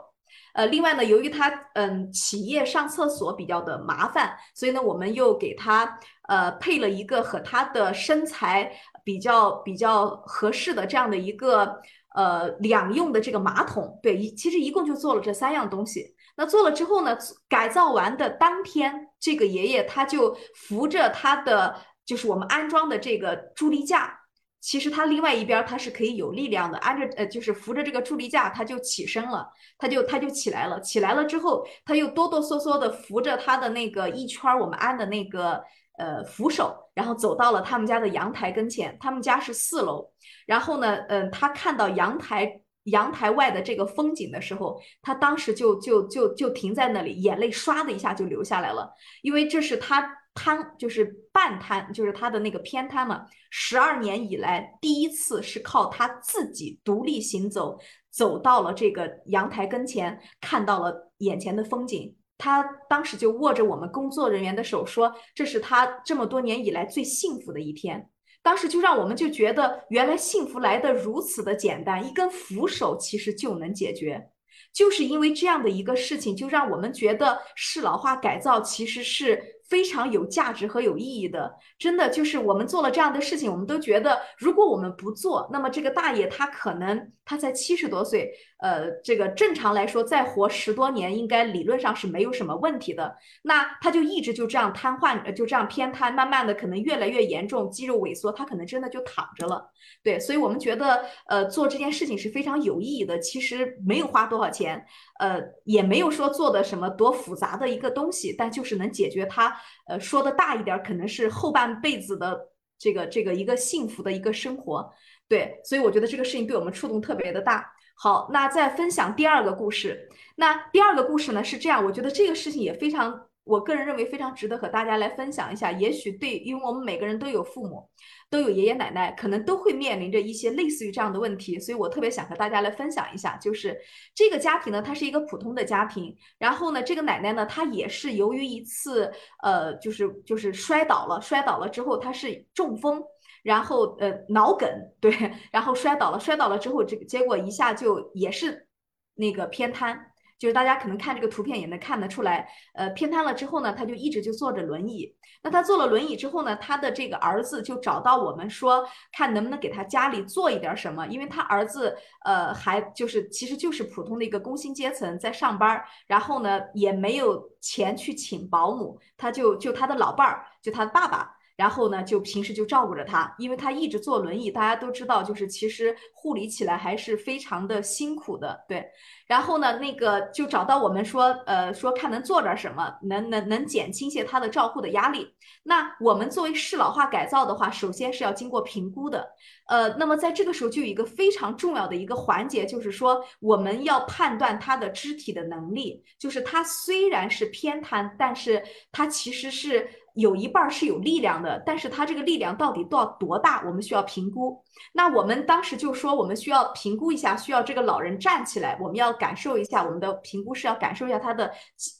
[0.55, 5.99] 呃，另外呢，由于他嗯起夜上厕所比较的麻烦，所以呢，我们又给他
[6.29, 8.71] 呃配了一个和他的身材
[9.03, 11.77] 比较比较合适的这样的一个
[12.15, 13.99] 呃两用的这个马桶。
[14.01, 16.15] 对，一其实一共就做了这三样东西。
[16.37, 17.17] 那做了之后呢，
[17.49, 21.75] 改造完的当天，这个爷爷他就扶着他的
[22.05, 24.21] 就是我们安装的这个助力架。
[24.67, 29.47] 其实他另外一边他是可以有力量的，按着呃就是扶着这个助力架，他就起身了，
[29.77, 35.63] 他就他就起来了，起来了之后，他又哆哆嗦嗦的扶着他的那个一圈我们安的那个
[35.99, 38.97] 呃扶手，然后走到了他们家的阳台跟前。
[38.99, 40.09] 他们家是四楼，
[40.47, 48.91] 然后呢，嗯，他看到阳台阳台外的这个风景的时候，他当时就就就就停在那里，眼泪唰的一下就流下来了，
[49.21, 50.24] 因为这是他。
[50.35, 53.25] 瘫就是半瘫，就是他的那个偏瘫嘛。
[53.49, 57.79] 十二年以来，第一次是靠他自己独立行走，
[58.11, 62.15] 走到了这个阳台跟前，看到了眼前的风景。
[62.37, 68.09] 他当时就握着我们工作人员的手说：“这是他这么多年以来最幸福的一天。”
[68.43, 74.29] 当时就让我们就觉得，原来幸福来的如此的简单，一根扶手其实就能解决。
[74.73, 79.54] 就是因为这样的一个事情，就让我们觉得适老化改造其实是。
[79.67, 88.31] 非常有价值和有意义的，真的就是我们做了这样的事情，我们都觉得，如果我们不做，那么这个大爷他可能他才七十多岁。
[88.59, 93.15] 呃，这个正常来说，再活十多年，应该理论上是没有什么问题的。
[93.43, 99.69] 那他就一直就这样瘫痪，就这样偏瘫，慢慢的可能越来越严重，肌肉萎缩，他可能真的就躺着了。
[100.01, 103.19] 对，所以我们觉得，呃，做这件事情是非常有意义的。
[103.19, 104.83] 其实没有花多少钱，
[105.19, 109.55] 呃，也没有说做的什么多复杂的一个东西，但就是能解决他，
[109.87, 112.39] 呃，说的大一点，可能是后半辈子的
[112.79, 114.89] 这个这个一个幸福的一个生活。
[115.27, 117.71] 对，所以我觉得这个事情对我们触动特别的大。
[117.97, 120.09] 好，那再分享第二个故事。
[120.35, 125.71] 那第二个故事呢是这样，我觉得这个事情也非常，我个人认为非常值得和大家来分享一下。
[125.71, 127.89] 也许对，因为我们每个人都有父母，
[128.29, 133.37] 都有爷爷奶奶，可能都会面临着一些类似于这样的问题，所以我特别想和大家来分享一下。
[133.37, 133.79] 就是
[134.13, 139.09] 这个家庭呢，它是一个普通的家庭，然后呢，这个奶奶呢，她也是由于一次，
[139.41, 143.01] 呃，就是就是摔倒了，摔倒了之后，她是中风。
[143.45, 144.67] 然后呃脑梗
[144.99, 145.11] 对，
[145.51, 148.67] 然后摔倒了，摔倒了之后这个结果一下就也是
[149.13, 155.15] 那个偏瘫，就是大家可能看这个图片也能看得出来，呃偏瘫了之后呢，他就一直就坐着轮椅。
[155.43, 171.34] 那他坐了轮椅之后呢，他的这个儿子就找到我们说，看能不能给他家里做一点什么，因为他儿子呃还就是其实就是普通的一个工薪阶层在上班，然后呢也没有钱去请保姆，他就就他的老伴儿，就他的爸爸。
[171.55, 178.85] 然后呢，就平时就照顾着他，因为他一直坐轮椅，大家都知道，就是其实护理起来还是非常的辛苦的，对。
[179.27, 185.33] 然后呢，那个就找到我们说，呃，说看能做点什么，能能能减轻些他的照护的压力。
[185.63, 189.27] 那我们作为适老化改造的话，首先是要经过评估的，
[189.67, 199.89] 呃，那么在这个时候就有一个非常重要的一个环节，就是说我们要判断他的肢体的能力，就是他虽然是偏瘫，但是他其实是。
[200.15, 204.61] 有一半是有力量的，但是他这个力量到底到多大，我们需要评估。
[204.93, 211.51] 那我们当时就说，我们需要评估一下，需要这个老人站起来，我们要感受一下，我们的评估是要感受一下他的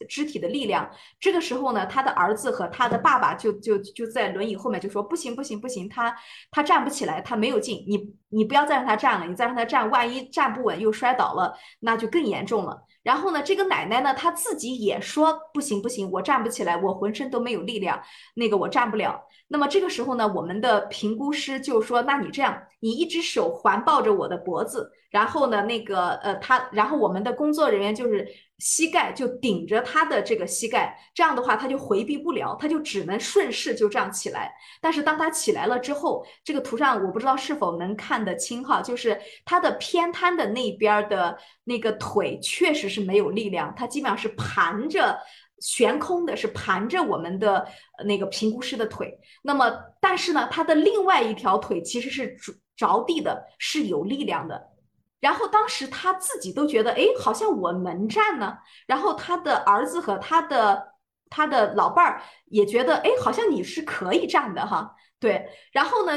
[0.10, 0.90] 肢体的力量。
[1.20, 6.16] 这个时候呢，他的儿子和他的爸爸就就就在轮椅后面就说：“不行不行不行，他
[6.52, 18.02] 他站不起来，他没有劲，你你不要再让他站了，你再让他站，万一站不稳又摔倒了，那就更严重了。”然后呢，这个奶奶呢，她自己也说不行不行，我站不起来，我浑身都没有力量，
[18.36, 19.22] 那个我站不了。
[19.48, 24.92] 那么这个时候呢，我们的评估师就说，那你这样，你一只手环抱着我的脖子。
[25.12, 28.28] 然后呢，那个呃，他，然后我们的工作人员就是
[28.58, 34.52] 膝盖就顶着他的这个膝盖，这样的话他就回避不了，他就只能顺势就这样起来。
[34.82, 45.18] 但是当他起来了之后，这个图上我不知道是否能看得清哈，就是他的偏瘫的那边的那个腿确实是没有力量，他基本上是盘着
[45.60, 47.68] 悬空的，是盘着我们的
[48.06, 49.18] 那个评估师的腿。
[49.42, 54.70] 那么但是呢，他的另外一条腿其实是着着地的，是有力量的。
[55.20, 58.58] 然后当时他自己都觉得，哎，好像我能站呢。
[58.86, 60.94] 然后他的儿子和他的
[61.30, 64.96] 他的老伴儿也觉得，哎，好像你是可以站的哈。
[65.20, 66.14] 对，然后呢？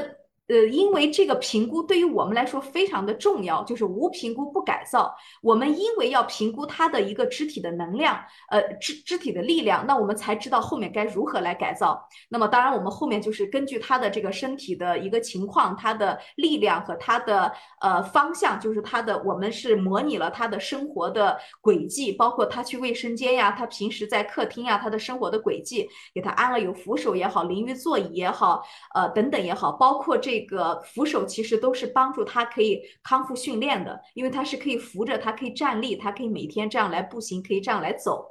[0.49, 5.15] 呃，因为这个评估对于我们来说非常的重要，就是无评估不改造。
[5.43, 8.19] 我们因为要评估他的一个肢体的能量，
[8.49, 12.03] 呃，肢肢体的力量，那我们才知道后面该如何来改造。
[12.31, 28.63] 那么当然，我们后面就是根据他的这个身体的一个情况，他的力量和他的呃方向，就是他的，我们是模拟了他的生活的轨迹，包括他去卫生间呀，他平时在客厅呀，他的生活的轨迹，给他安了有扶手也好，淋浴座椅也好，
[28.95, 30.38] 呃等等也好，包括这。
[30.39, 38.24] 这个扶手其实都是帮助他可以康复训练的，因为他是可以扶着，他可以站立，他可以每天这样来步行，可以这样来走。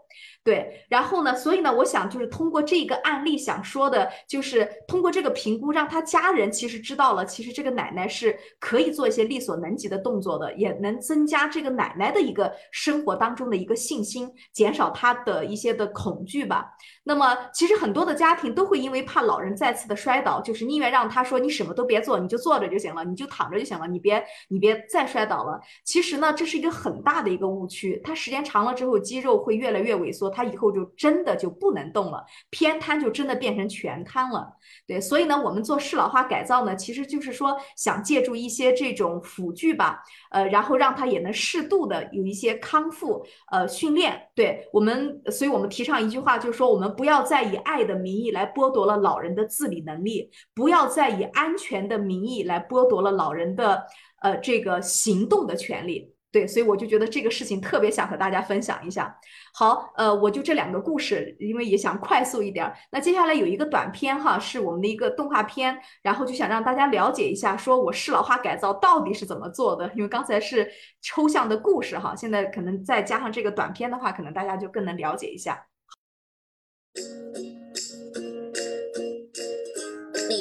[0.47, 16.65] 对，然后呢，所以呢，我想就是通过这个案例，想说的就是通过这个评估，让他家人其实知道了，其实这个奶奶是可以做一些力所能及的动作的，也能增加这个奶奶的一个生活当中的一个信心，减少她的一些的恐惧吧。
[17.03, 25.59] 那么，其实很多的家庭都会因为怕老人再次的摔倒，就是宁愿让他说你什么都别做，你就坐着就行了，你就躺着就行了，你别你别再摔倒了。
[25.83, 34.47] 其实呢，这是一个很大的一个误区，它时间长了之后，肌肉会越来越萎缩，他以后就真的就不能动了，偏瘫就真的变成全瘫了。
[34.85, 44.21] 对，所以呢，我们做适老化改造呢，其实就是说想借助一些这种辅具吧，呃，然后让他也能适度的有一些康复呃训练。
[44.35, 46.88] 对我们，所以我们提倡一句话，就是说我们。
[46.97, 53.85] 不要再以爱的名义来剥夺了老人的自理能力，不要再以安全的名义来剥夺了老人的
[54.21, 56.11] 呃这个行动的权利。
[56.30, 59.17] 对，所以我就觉得这个事情特别想和大家分享一下。
[59.53, 62.71] 好，呃，我就这两个故事，因为也想快速一点。
[62.91, 69.89] 那接下来有一个短片哈，是我们的一个动画片，然后就想让大家了解一下，说我适老化改造到底是怎么做的。
[69.95, 70.69] 因为刚才是
[71.01, 75.65] 抽象的故事哈，现在可能再加上这个短片的话，可能大家就更能了解一下。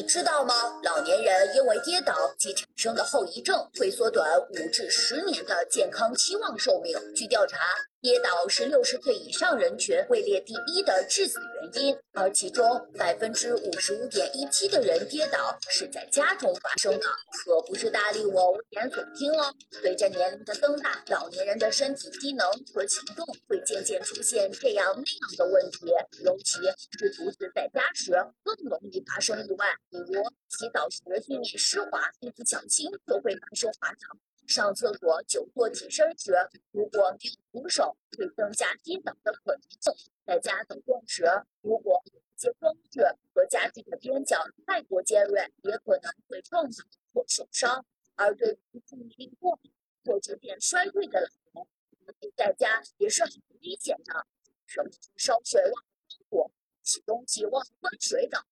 [0.07, 0.55] 知道吗？
[0.85, 6.97] 老年人因为跌倒及产生的后遗症，会缩短五至十年的健康期望寿命。
[7.15, 7.59] 据调查。
[8.03, 12.65] 跌倒是六十岁以上人群位列第一的致死原因，而其中
[12.97, 17.07] 百分之五十五点一七的人跌倒是在家中发生的，
[17.45, 19.53] 可不是大力我危言耸听哦。
[19.73, 25.87] 随着年龄的增大，老年人的身体机能和行动会渐渐出现这样那样的问题，
[26.23, 26.61] 尤其
[26.99, 28.13] 是独自在家时
[28.45, 34.17] 更容易发生意外，比如洗澡时地面湿滑，一不小心就会发生滑倒。
[34.47, 36.33] 上厕所久坐起身时，
[36.71, 39.93] 如果没有扶手，会增加跌倒的可能性。
[40.25, 41.25] 在家走动时，
[41.63, 43.01] 如果有一些装置
[43.35, 47.85] 和家具的边角太过尖锐，也可能会撞倒或受伤。
[48.15, 49.73] 而对于注意力过敏
[50.05, 51.21] 或逐渐衰退的
[51.53, 51.67] 老
[52.07, 54.27] 人，在家也是很危险的。
[54.67, 56.51] 什么烧水忘了关火、
[56.83, 58.43] 洗东西忘了关水等。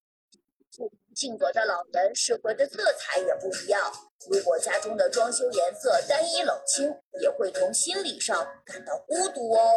[1.15, 3.93] 性格的老人适合的色彩也不一样。
[4.31, 9.71] 如果家中的装修颜色单一冷清，也会从心理上感到孤独哦。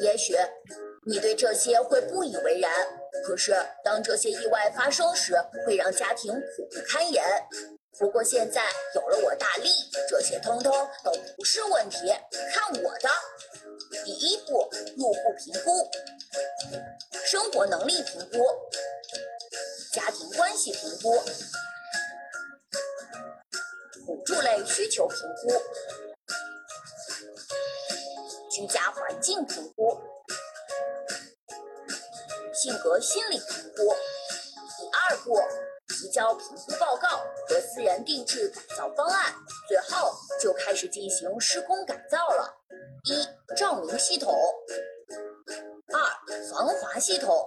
[0.00, 0.34] 也许
[1.04, 2.70] 你对这些会不以为然，
[3.24, 3.54] 可是
[3.84, 5.34] 当这些意外发生时，
[5.66, 7.24] 会让家庭苦不堪言。
[7.98, 8.62] 不过现在
[8.94, 9.68] 有了我大力，
[10.08, 10.72] 这些通通
[11.04, 12.06] 都不是问题。
[12.54, 13.08] 看我的！
[14.04, 15.90] 第一步，入户评估，
[17.24, 18.38] 生活能力评估。
[19.92, 21.20] 家庭关系评估、
[24.06, 25.52] 辅助类需求评估、
[28.50, 30.00] 居家环境评估、
[32.54, 33.94] 性格心理评估。
[34.78, 35.38] 第二步，
[35.88, 39.34] 提交评估报告和私人定制改造方案，
[39.68, 42.50] 最后就开始进行施工改造了。
[43.04, 44.32] 一、照明系统；
[45.92, 46.00] 二、
[46.50, 47.46] 防滑系统。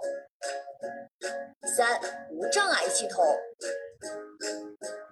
[1.75, 1.99] 三
[2.31, 3.25] 无障碍系统，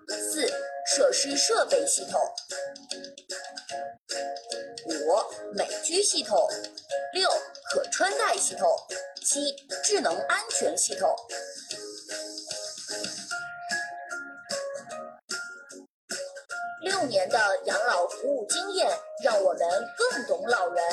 [0.08, 0.48] 四
[0.86, 2.22] 设施设备系统，
[4.86, 6.40] 五美居系统，
[7.14, 7.30] 六
[7.72, 8.70] 可穿戴系统，
[9.26, 11.16] 七智能安全系统。
[16.82, 18.90] 六年的养老服务经验，
[19.24, 19.62] 让我们
[19.98, 20.84] 更懂老人。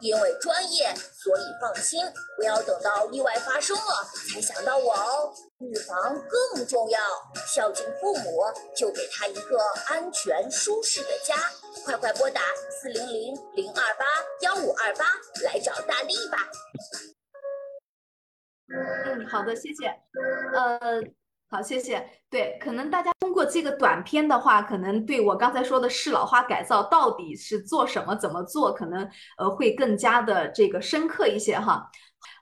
[0.00, 0.94] 因为专业，
[1.28, 2.00] 所以放心。
[2.36, 6.98] 不要等到意外发生了才想到我哦，预防更重要。
[7.46, 8.42] 孝敬父母，
[8.74, 9.58] 就给他一个
[9.88, 11.34] 安全舒适的家。
[11.84, 14.06] 快快拨打四零零零二八
[14.40, 15.04] 幺五二八
[15.44, 16.38] 来找大力吧。
[18.72, 19.88] 嗯，好的，谢谢。
[20.54, 21.02] 呃。
[21.50, 22.06] 好，谢谢。
[22.28, 31.90] 对，可能大家通过这个短片的话，可能对我刚才说的适老化改造到底是做什么、怎么做，可能呃会更加的这个深刻一些哈。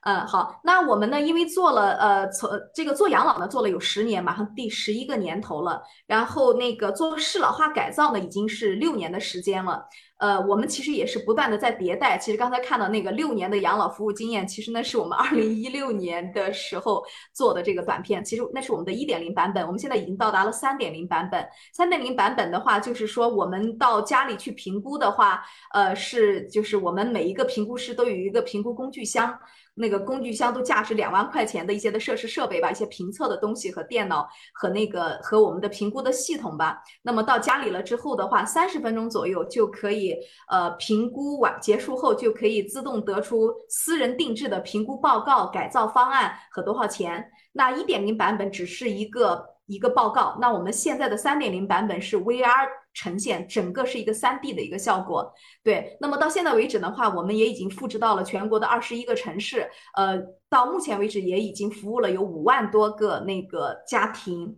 [0.07, 9.85] 嗯，好，那我们呢，因为做了呃从这个做养老呢做了有十年，马上第十一个年头了，然后那个做适老化改造呢已经是六年的时间了。
[10.19, 12.17] 呃，我们其实也是不断的在迭代。
[12.17, 17.03] 其实刚才看到那个六年的养老服务经验，其实那是我们二零一六年的时候
[17.33, 18.23] 做的这个短片。
[18.23, 21.45] 其实那是我们的一点零版本，我们现在已经到达了三点零版本。
[21.73, 29.37] 三点零版本的话，就是说我们到家里去评估的话，呃，是就是我们每一个评估师都有一个评估工具箱。
[29.77, 36.81] 那个工具箱都价值两万块钱的一些的设施设备吧，一些评测的东西和电脑和那个和我们的评估的系统吧。
[37.03, 40.15] 那么到家里了之后的话，三十分钟左右就可以，
[40.49, 47.31] 呃，评估完结束后就可以自动得出私人定制的评估报告、改造方案和多少钱。
[47.53, 52.67] 那一点零版本只是一个一个报告，那我们现在的三点零版本是 VR。
[52.93, 55.31] 呈现整个是一个三 D 的一个效果，
[55.63, 55.95] 对。
[56.01, 60.19] 那么到现在为止的话，我们也已经复制到了全国的二十一个城市，呃，
[60.49, 64.51] 到目前为止也已经服务了有五万多个那个家庭，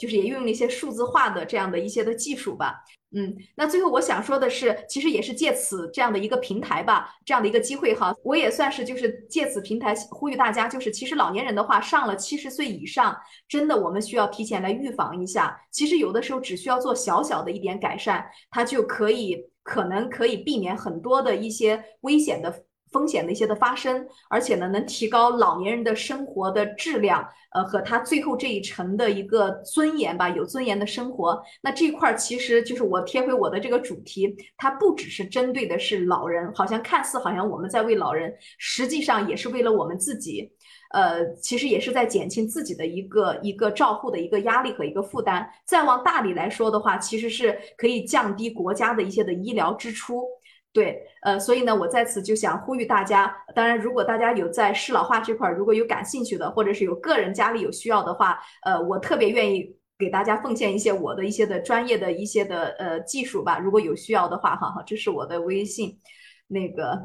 [0.00, 2.82] 就是也运用了一些数字化的这样的一些的技术吧。
[3.10, 13.16] 嗯，那最后我想说的是，其实也是借此这样的一个平台吧，这样的一个机会哈，我也算是就是借此平台呼吁大家，就是其实老年人的话，上了七十岁以上，
[13.48, 15.58] 真的我们需要提前来预防一下。
[15.70, 22.64] 其实有的时候只需要做小小的一点改善，它就可以可能可以避免很多的一些危险的。
[22.90, 31.40] 风险的一些的发生，而且呢，能提高老年人的生活的质量，呃，和他最后这一程的一个尊严吧，有尊严的生活。
[31.60, 40.50] 那这一块其实就是我贴回我的这个主题，它不只是针对的是老人，好像看似好像我们在为老人，实际上也是为了我们自己，
[40.92, 45.48] 呃，其实也是在减轻自己的一个一个照护的一个压力和一个负担。
[45.64, 50.24] 再往大里来说的话，其实是可以降低国家的一些的医疗支出。
[50.72, 63.58] 对，呃，所以呢，我在此就想呼吁大家，当然，如果大家有在适老化这块儿如果有感兴趣的，或者是有个人家里有需要的话，呃，我特别愿意给大家奉献一些我的一些的专业的一些的呃技术吧。
[63.58, 65.98] 如果有需要的话，哈哈，这是我的微信
[66.46, 67.00] 那个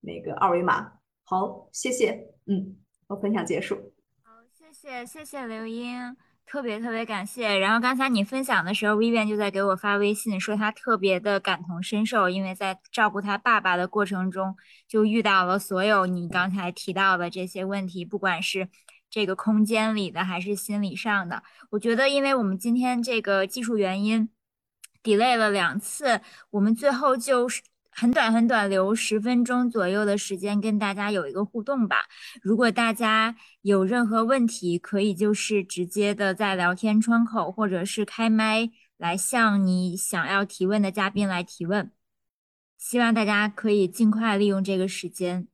[0.00, 0.92] 那个二维码。
[1.24, 2.76] 好，谢谢，嗯，
[3.08, 3.92] 我分享结束。
[4.22, 6.16] 好，谢谢，谢谢刘英。
[6.46, 7.58] 特别特别感谢。
[7.58, 14.54] 然后刚才你分享的时候，Vivian 就在给我发微信说他特别的感同身受，因为在照顾他爸爸的过程中，
[14.86, 18.68] 就遇到了所有你刚才提到的这些问题，不管是
[19.08, 21.42] 这个空间里的还是心理上的。
[21.70, 24.28] 我觉得，因为我们今天这个技术原因
[25.02, 26.20] ，delay 了两次，
[26.50, 27.62] 我们最后就是。
[27.94, 32.06] 很短很短，留十分钟左右的时间跟大家有一个互动吧。
[32.40, 41.92] 如果大家有任何问题，可以就是直接的在聊天窗口，或者是开麦来向你想要提问的嘉宾来提问。
[42.78, 45.46] 希望大家可以尽快利用这个时间。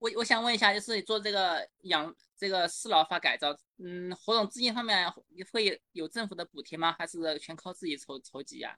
[0.00, 5.10] 我我想问一下，就是做这个养这个适老化改造，嗯，活动资金方面
[5.52, 6.94] 会有政府的补贴吗？
[6.98, 8.76] 还是全靠自己筹筹集呀？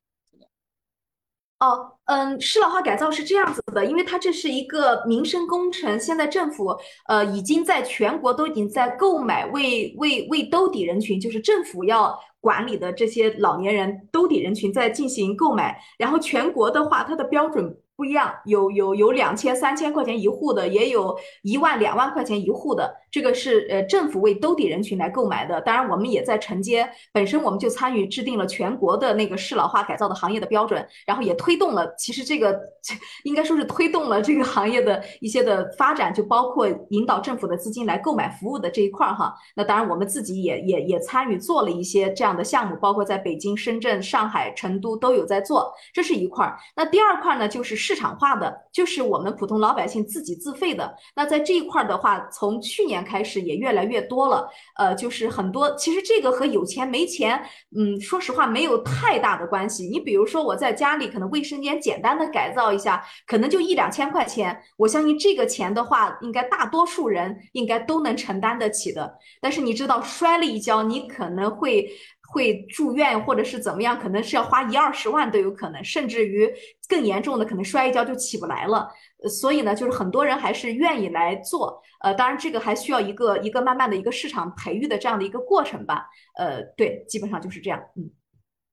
[1.60, 6.74] 哦，嗯，适老化改造是这样子的，因为它这是一个民生工程，现在政府
[7.06, 17.76] 呃已经在全国都已经在购买为为为兜底人群，就是政府要管理的这些老年人兜底人群在进行购买，然后全国的话，它的标准。
[17.96, 25.60] 不一样，有有有两千三千块钱一户的，也有一万两万块钱一户的，这个是呃政府为兜底人群来购买的。
[25.62, 32.56] 当然，我们也在承接，本身我们就参与制定了全国的那个适老化改造的行业的标准，然后也推动了，其实这个
[33.24, 39.34] 应该说是推动了这个行业的一些的发展，就包括引导政府的资金来购买服务的这一块儿哈。
[39.56, 46.56] 那当然，我们自己也也也参与做了一些这样的项目，包括在北京、深圳、上海、成都都有在做，这是一块儿。
[46.76, 47.80] 那第二块呢，就是。
[47.80, 50.94] 市场化的就是我们普通老百姓自己自费的。
[51.16, 54.48] 那在这一块儿的话，从去年开始也越来越多了。
[54.76, 57.42] 呃，就是很多，其实这个和有钱没钱，
[57.76, 59.86] 嗯，说实话没有太大的关系。
[59.86, 64.60] 你比如说我在家里可能卫生间简单的改造一下，可能就一两千块钱。
[64.76, 69.18] 我相信这个钱的话，应该大多数人应该都能承担得起的。
[69.40, 71.90] 但是你知道，摔了一跤，你可能会。
[72.32, 76.48] 会住院或者是怎么样，可能是要花一二十万都有可能，甚至于
[76.88, 78.88] 更严重的，可能摔一跤就起不来了。
[79.28, 81.82] 所以呢，就是很多人还是愿意来做。
[82.02, 86.08] 呃，当然这个还需要一个一个慢慢的一个市场培育的这样的一个过程吧。
[86.36, 87.78] 呃，对，基本上就是这样。
[87.96, 88.08] 嗯，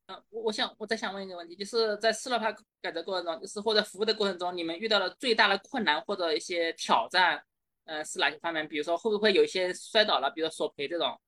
[0.05, 7.41] 呃，我我想我再想问一个问题，就是在适老化改革过程中，就是或者服务的过程中，你们遇到了最大的困难或者一些挑战，
[7.85, 8.67] 呃，是哪些方面？
[8.67, 11.19] 比如说会不会有一些摔倒了，比如索赔这种？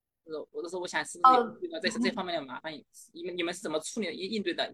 [0.52, 2.72] 我是说，我想是遇到这这方面的麻烦，
[3.14, 4.74] 你们你们是怎么处理应应对的？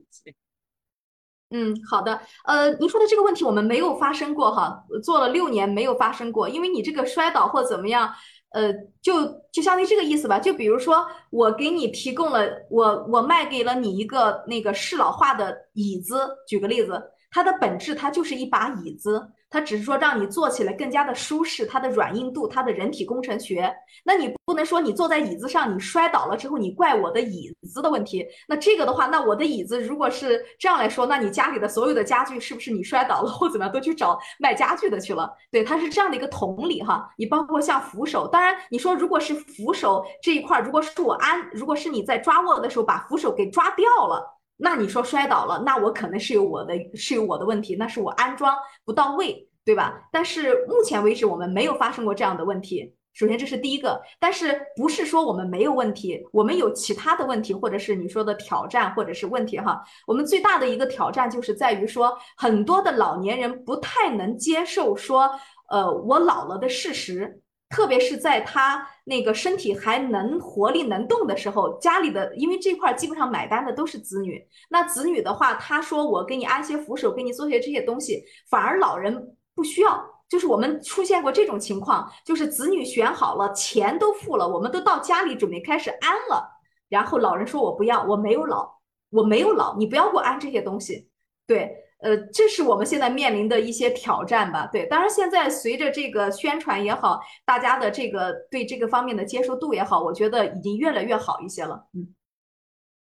[1.51, 2.19] 嗯，好的。
[2.45, 8.11] 呃，您说的这个问题我们没有发生过哈，做了六年没有发生过，因为你这个摔倒或怎么样，
[8.49, 10.39] 呃，就就相当于这个意思吧。
[10.39, 17.11] 就比如说，我给你提供了，我我卖给了你一个那个适老化的椅子，举个例子。
[17.29, 23.73] 它的本质它就是一把椅子，它只是说让你坐起来更加的舒适，它的软硬度，它的人体工程学。
[24.03, 28.27] 那你不能说你坐在椅子上，你摔倒了之后你怪我的椅子的问题。
[28.49, 35.33] 那这个的话，那我的椅子如果是这样来说，那你家里的所有的家具是不是你摔倒了或怎么样都去找卖家具的去了？
[35.49, 37.09] 对，它是这样的一个同理哈。
[37.17, 44.34] 你包括像扶手，当然你说如果是扶手这一块，如果是我安，如果是你在抓握的时候把扶手给抓掉了。
[44.57, 48.55] 那你说摔倒了，那我可能是有我的是有我的问题，那是我安装
[48.85, 50.07] 不到位，对吧？
[50.11, 52.95] 但是目前为止我们没有发生过这样的问题。
[53.13, 59.81] 首先这是第一个，但是不是说我们没有问题，我们有其他的问题，或者是你说的挑战，或者是问题哈。
[60.05, 65.31] 我们最大的一个挑战就是在于说，很多的老年人不太能接受说，
[65.69, 67.41] 呃，我老了的事实。
[67.75, 80.01] 特别是在他那个身体还能活力能动的时候，家里的因为这块基本上买单的都是子女，那子女的话，他说我给你安些扶手，给你做些这些东西，反而老人不需要。
[80.29, 86.49] 就是我们出现过这种情况，就是子女选好了，钱都付了，我们都到家里准备开始安了，
[86.87, 88.79] 然后老人说我不要，我没有老，
[89.11, 91.09] 我没有老，你不要给我安这些东西，
[91.45, 91.75] 对。
[91.99, 94.67] 呃，这是我们现在面临的一些挑战吧？
[94.67, 101.87] 对，当然现在随着这个宣传也好，大家的这个对这个方面的接受度也好，我觉得已经越来越好一些了。
[101.93, 102.13] 嗯，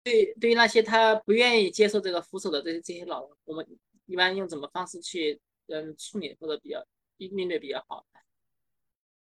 [0.02, 3.64] 对，对于那些他不愿意接受这个扶手的这这些老人，我们
[4.06, 5.38] 一般用怎么方式去
[5.68, 6.84] 嗯处理或者比较
[7.18, 8.04] 应对比较好？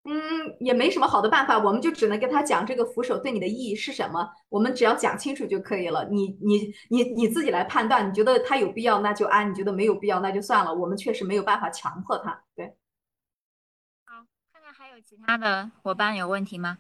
[0.10, 6.08] 嗯，也没什么好的办法，我们就只能跟他讲这个扶手对你的意义是什么，我们只要讲清楚就可以了。
[6.10, 10.74] 你你你你自己来判断，你觉得他有必要那就安，你觉得没有必要那就算了。
[10.74, 12.42] 我们确实没有办法强迫他。
[12.56, 12.78] 对，
[14.06, 14.24] 好，
[14.54, 16.78] 看看还有其他的伙伴有问题吗？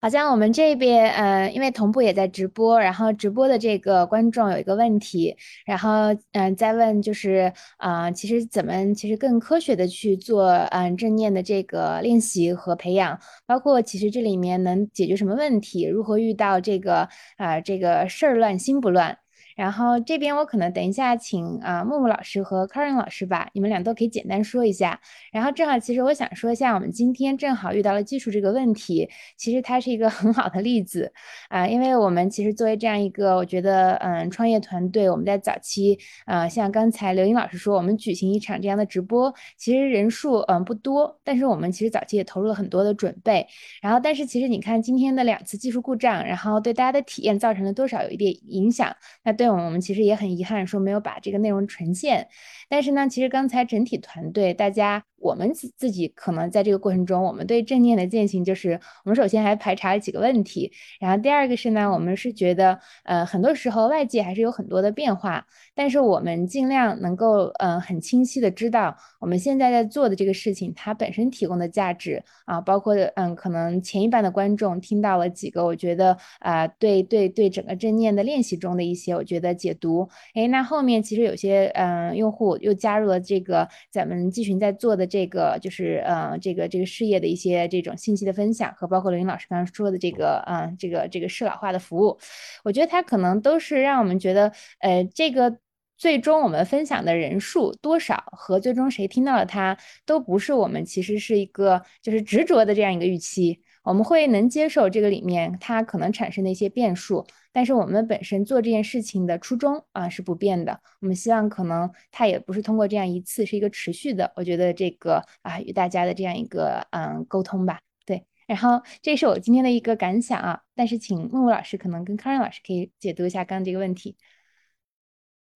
[0.00, 19.18] 好像我们这边，呃，因为同步也在直播，然后直播的这个观众有一个问题，然后，嗯，在问就是，啊，其实怎么，其实更科学的去做，嗯，正念的这个练习和培养，包括其实这里面能解决什么问题，如何遇到这个，啊，这个事儿乱心不乱。
[19.58, 25.00] 然后这边我可能等一下请啊木木老师和 Karen 老师吧，你们俩都可以简单说一下。
[25.32, 31.12] 然后正好其实我想说一下，我们今天正好遇到了技术这个问题，其实它是一个 很好的例子
[31.48, 43.44] 啊，因为我们其实作为这样一个我觉得嗯创业团队，我们在早期啊像刚才刘英老师说，我们举行一场这样的直播，其实人数嗯不多，但是我们其实早期也投入了很多的准备。
[43.82, 48.94] 然后但是其实你看今天的两次技术故障，然后对大家的体验造成了多少有一点影响？
[49.24, 49.47] 那对。
[49.54, 52.28] 我们其实也很遗憾，说没有把这个内容呈现。
[52.68, 55.04] 但是呢，其实刚才整体团队大家。
[55.20, 85.07] 我们自自己可能在这个过程中，我们对正念的践行就是，我们首先还排查了几个问题，然后第二个是呢，我们是觉得，呃，很多时候外界还是有很多的变化，但是我们尽量能够，呃，很清晰的知道我们现在在做的这个事情它本身提供的价值啊，包括，嗯，可能前一半的观众听到了几个，我觉得，啊，对对对，整个正念的练习中的一些，我觉得解读，哎，那后面其实有些，嗯，用户又加入了这个咱们季群在做的。
[85.08, 92.18] 这个就是呃，这个这个事业的一些这种信息的分享，和包括刘云老师刚刚说的这个嗯，这个这个适老化的服务，
[92.62, 95.58] 我觉得它可能都是让我们觉得，呃，这个
[95.96, 99.76] 最终我们分享的人数多少和最终谁听到了它，
[100.06, 103.60] 都不是我们其实是一个就是执着的这样一个预期。
[103.84, 107.26] 我们会能接受这个里面它可能产生的一些变数，
[107.58, 110.80] 但是我们本身做这件事情的初衷啊是不变的。
[111.00, 114.32] 我们希望可能它也不是通过这样一次，是一个持续的。
[114.36, 118.24] 我觉得这个啊与大家的这样一个嗯沟通吧，对。
[118.46, 124.16] 然后这是我今天的一个感想啊，但是请木木老师可能跟康仁老师可以解读一下刚刚这个问题。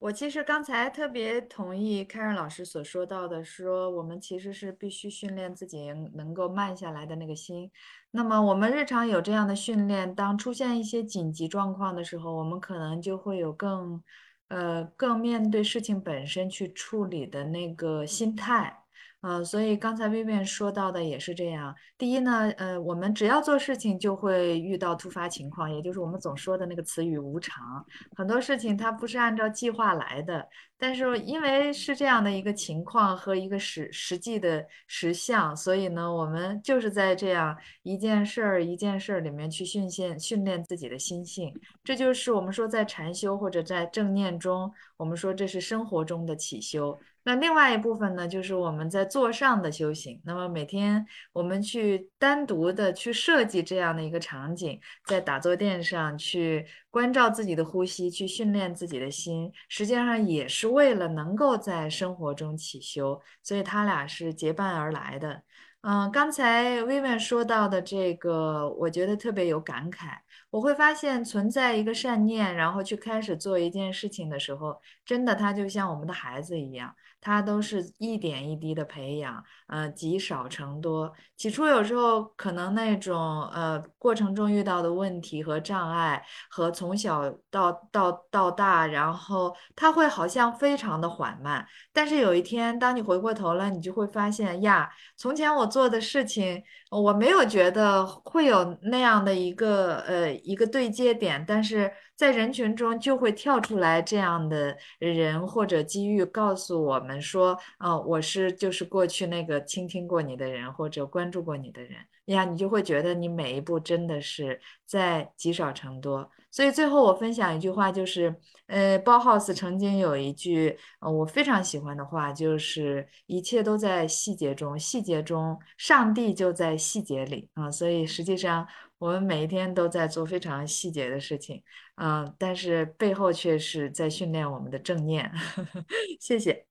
[0.01, 7.70] 我其实刚才特别同意凯瑞老师所说到的，说我们其实是必须训练自己能够慢下来的那个心。
[8.10, 14.02] 那么我们日常有这样的训练，当出现一些紧急状况的时候，我们可能就会有更，
[14.48, 18.85] 呃，更面对事情本身去处理的那个心态。
[19.22, 21.74] 呃，所以刚才薇薇说到的也是这样。
[21.98, 27.84] 第一呢，呃，我们只要做事情就会遇到突发情况，也就是我们总说的那个词语“无常”。
[28.16, 30.48] 很多事情它不是按照计划来的，
[30.78, 41.52] 但是因为是这样的一个情况和一个实实际的实相，所以呢，我们就是在这样一件事儿一件事儿里面去训练训练自己的心性。
[41.84, 46.98] 这就是我们说在禅修或者在正念中，我们说这是生活中的起修。
[47.22, 50.20] 那另外一部分呢，就是我们在座上的修行。
[50.24, 63.20] 那么每天我们去单独的去设计这样的一个场景，在打坐垫上去关照自己的呼吸，去训练自己的心，实际上也是为了能够在生活中起修。
[63.42, 65.42] 所以他俩是结伴而来的。
[65.82, 70.18] 嗯，刚才 Vivian 说到的这个，我觉得特别有感慨。
[70.51, 76.94] 我会发现存在一个善念，然后去开始做一件事情的时候，真的，他就像我们的孩子一样。
[77.20, 81.12] 它都是一点一滴的培养，呃，积少成多。
[81.36, 91.66] 起初有时候可能那种呃过程中遇到的问题和障碍，和从小到到到大，然后它会好像非常的缓慢。
[91.92, 101.90] 但是有一天，当你回过头来，你就会发现呀，从前我做的事情，我没有觉得会有那样的一个呃一个对接点，但是。
[102.20, 111.92] 在人群中就会跳出来这样的人或者机遇，告诉我们说，啊，我是就是过去那个倾听过你的人或者关注过你的人
[112.26, 116.30] 呀，你就会觉得你每一步真的是在积少成多。
[116.51, 118.36] 所以最后我分享一句话，就是，
[118.66, 127.70] 呃，包豪斯曾经有一句我非常喜欢的话，就是一切都在细节中，细节中上帝就在细节里啊。
[127.70, 128.68] 所以实际上。
[129.01, 131.62] 我们每一天都在做非常细节的事情，
[132.02, 135.31] 嗯，但是背后却是在训练我们的正念。
[136.18, 136.64] 谢谢。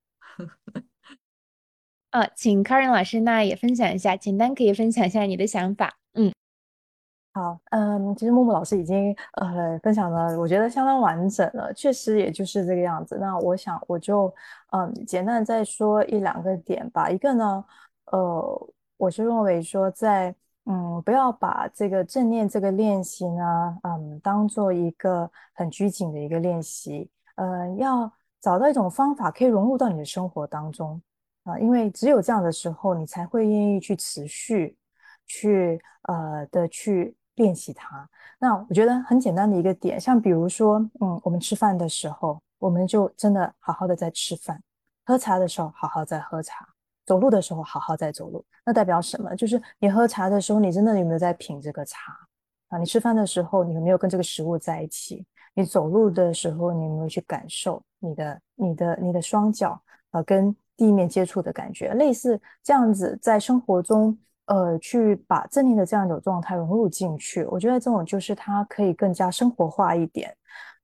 [2.09, 5.99] 呃，请 Karen 老师那也分享一下，简单可以分享一下你的想法。
[6.13, 6.33] 嗯，
[7.31, 13.19] 好，嗯，其实木木老师已经呃分享了，我觉得相当完整了，确实也就是这个样子。
[13.21, 14.33] 那我想我就
[14.71, 17.07] 嗯简单再说一两个点吧。
[17.07, 17.63] 一个呢，
[18.05, 20.33] 呃，我是认为说在。
[20.71, 31.01] 嗯，不要把这个正念这个练习呢，嗯，当做一个很拘谨的一个练习，呃，要找到一种方法可以融入到你的生活当中
[31.43, 34.77] 啊，因为只有这样的时候，你才会愿意去持续
[35.25, 38.07] 去呃的去练习它。
[38.37, 44.55] 那我觉得很简单的一个点，像比如说，嗯，我们吃饭的时候，我们就真的好好的在吃饭；
[45.03, 46.68] 喝茶的时候，好好在喝茶。
[47.09, 49.35] 走路的时候好好在走路，那代表什么？
[49.35, 52.13] 就是你喝茶的时候，你真的有没有在品这个茶
[52.67, 52.77] 啊？
[52.77, 55.25] 你吃饭的时候，你有没有跟这个食物在一起？
[55.55, 59.81] 你走路的时候，你有没有去感受你的、你的、你的双脚
[60.11, 61.95] 啊跟地面接触的感觉？
[61.95, 64.15] 类似这样子，在生活中，
[64.45, 70.31] 呃，去把正念的这样一种状态融入进去，我觉得这种就是它可以更加生活化一点，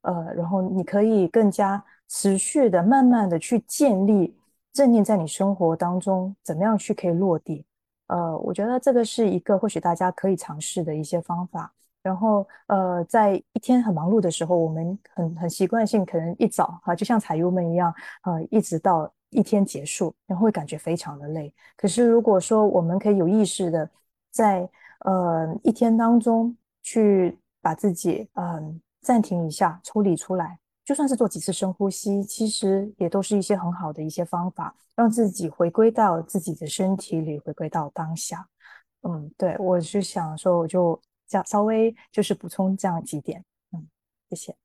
[0.01, 4.35] 呃，然后你可以更加持续的、慢慢的去建立。
[4.75, 7.65] 正念在你生活当中怎么样去可以落地？
[8.07, 11.73] 呃，我觉得这个是一个或许大家可以尝试的一些方法。
[12.03, 17.91] 然后，呃，在一天很忙碌的时候，我们很很习惯性可能一早哈，就像彩油们一样，
[18.25, 21.53] 呃，一直到一天结束，然后会感觉非常的累。
[21.77, 23.89] 可是如果说我们可以有意识的
[24.29, 24.69] 在
[25.05, 26.53] 呃一天当中
[26.83, 30.59] 去把自己嗯暂停一下，抽离出来。
[30.85, 38.47] 就算是做几次深呼吸，其实也都是一些很好的一些方法，让自己回归到自己的身体里，回归到当下。
[39.01, 43.43] 嗯，对我是想说，我就这样稍微就是补充这样几点。
[43.71, 43.87] 嗯，
[44.29, 44.55] 谢谢，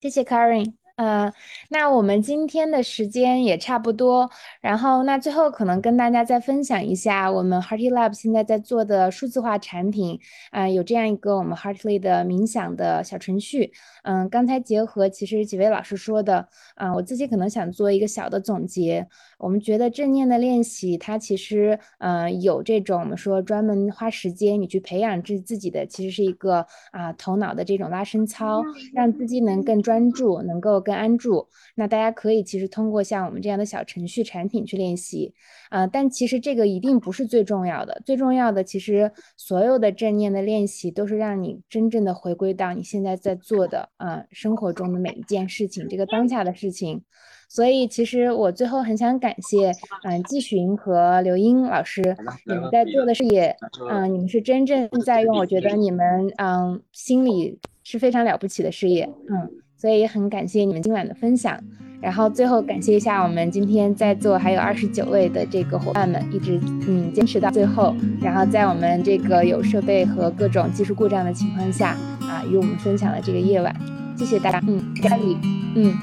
[0.00, 0.79] 谢谢 Karen。
[1.00, 1.32] 呃，
[1.70, 4.28] 那我们今天的时间也差不多，
[4.60, 10.20] 然后那最后可能跟大家再分享一下我们 Hearty Lab 现在在做的数字化产品
[10.50, 13.72] 啊，有这样一个我们 Heartly 的冥想的小程序。
[14.02, 19.08] 嗯，刚才结合其实几位老师说的，啊，我自己可能想做一个小的总结。
[19.38, 28.62] 我们觉得正念的练习，它其实呃有这种我们说专门花时间你去培养自自己的，其实是一个啊头脑的这种拉伸操，
[28.92, 30.78] 让自己能更专注，能够。
[30.89, 35.34] 更安住，那大家可以其实通过像我们这样的小程序产品去练习，
[35.70, 47.02] 啊，但其实这个一定不是最重要的，最重要的其实所有的正念的练习都是让你真正的回归到你现在在做的啊生活中的每一件事情，这个当下的事情。
[47.48, 49.72] 所以其实我最后很想感谢，
[50.04, 52.00] 嗯，季寻和刘英老师，
[52.46, 53.56] 你们在做的事业，
[53.90, 59.50] 嗯，你们是真正在用，我觉得你们嗯心里是非常了不起的事业，嗯。
[59.80, 61.58] 所以也很感谢你们今晚的分享，
[62.02, 73.74] 然后最后感谢一下我们今天在座还有二十九位的这个伙伴们，一直嗯坚持到最后，然后在我们这个有设备和各种技术故障的情况下啊，与我们分享了这个夜晚，
[74.18, 75.38] 谢谢大家，嗯，家里，
[75.76, 75.96] 嗯，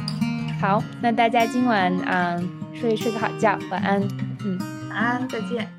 [0.60, 4.02] 好，那大家今晚嗯睡睡个好觉，晚安，
[4.44, 4.58] 嗯，
[4.90, 5.77] 晚安，再见。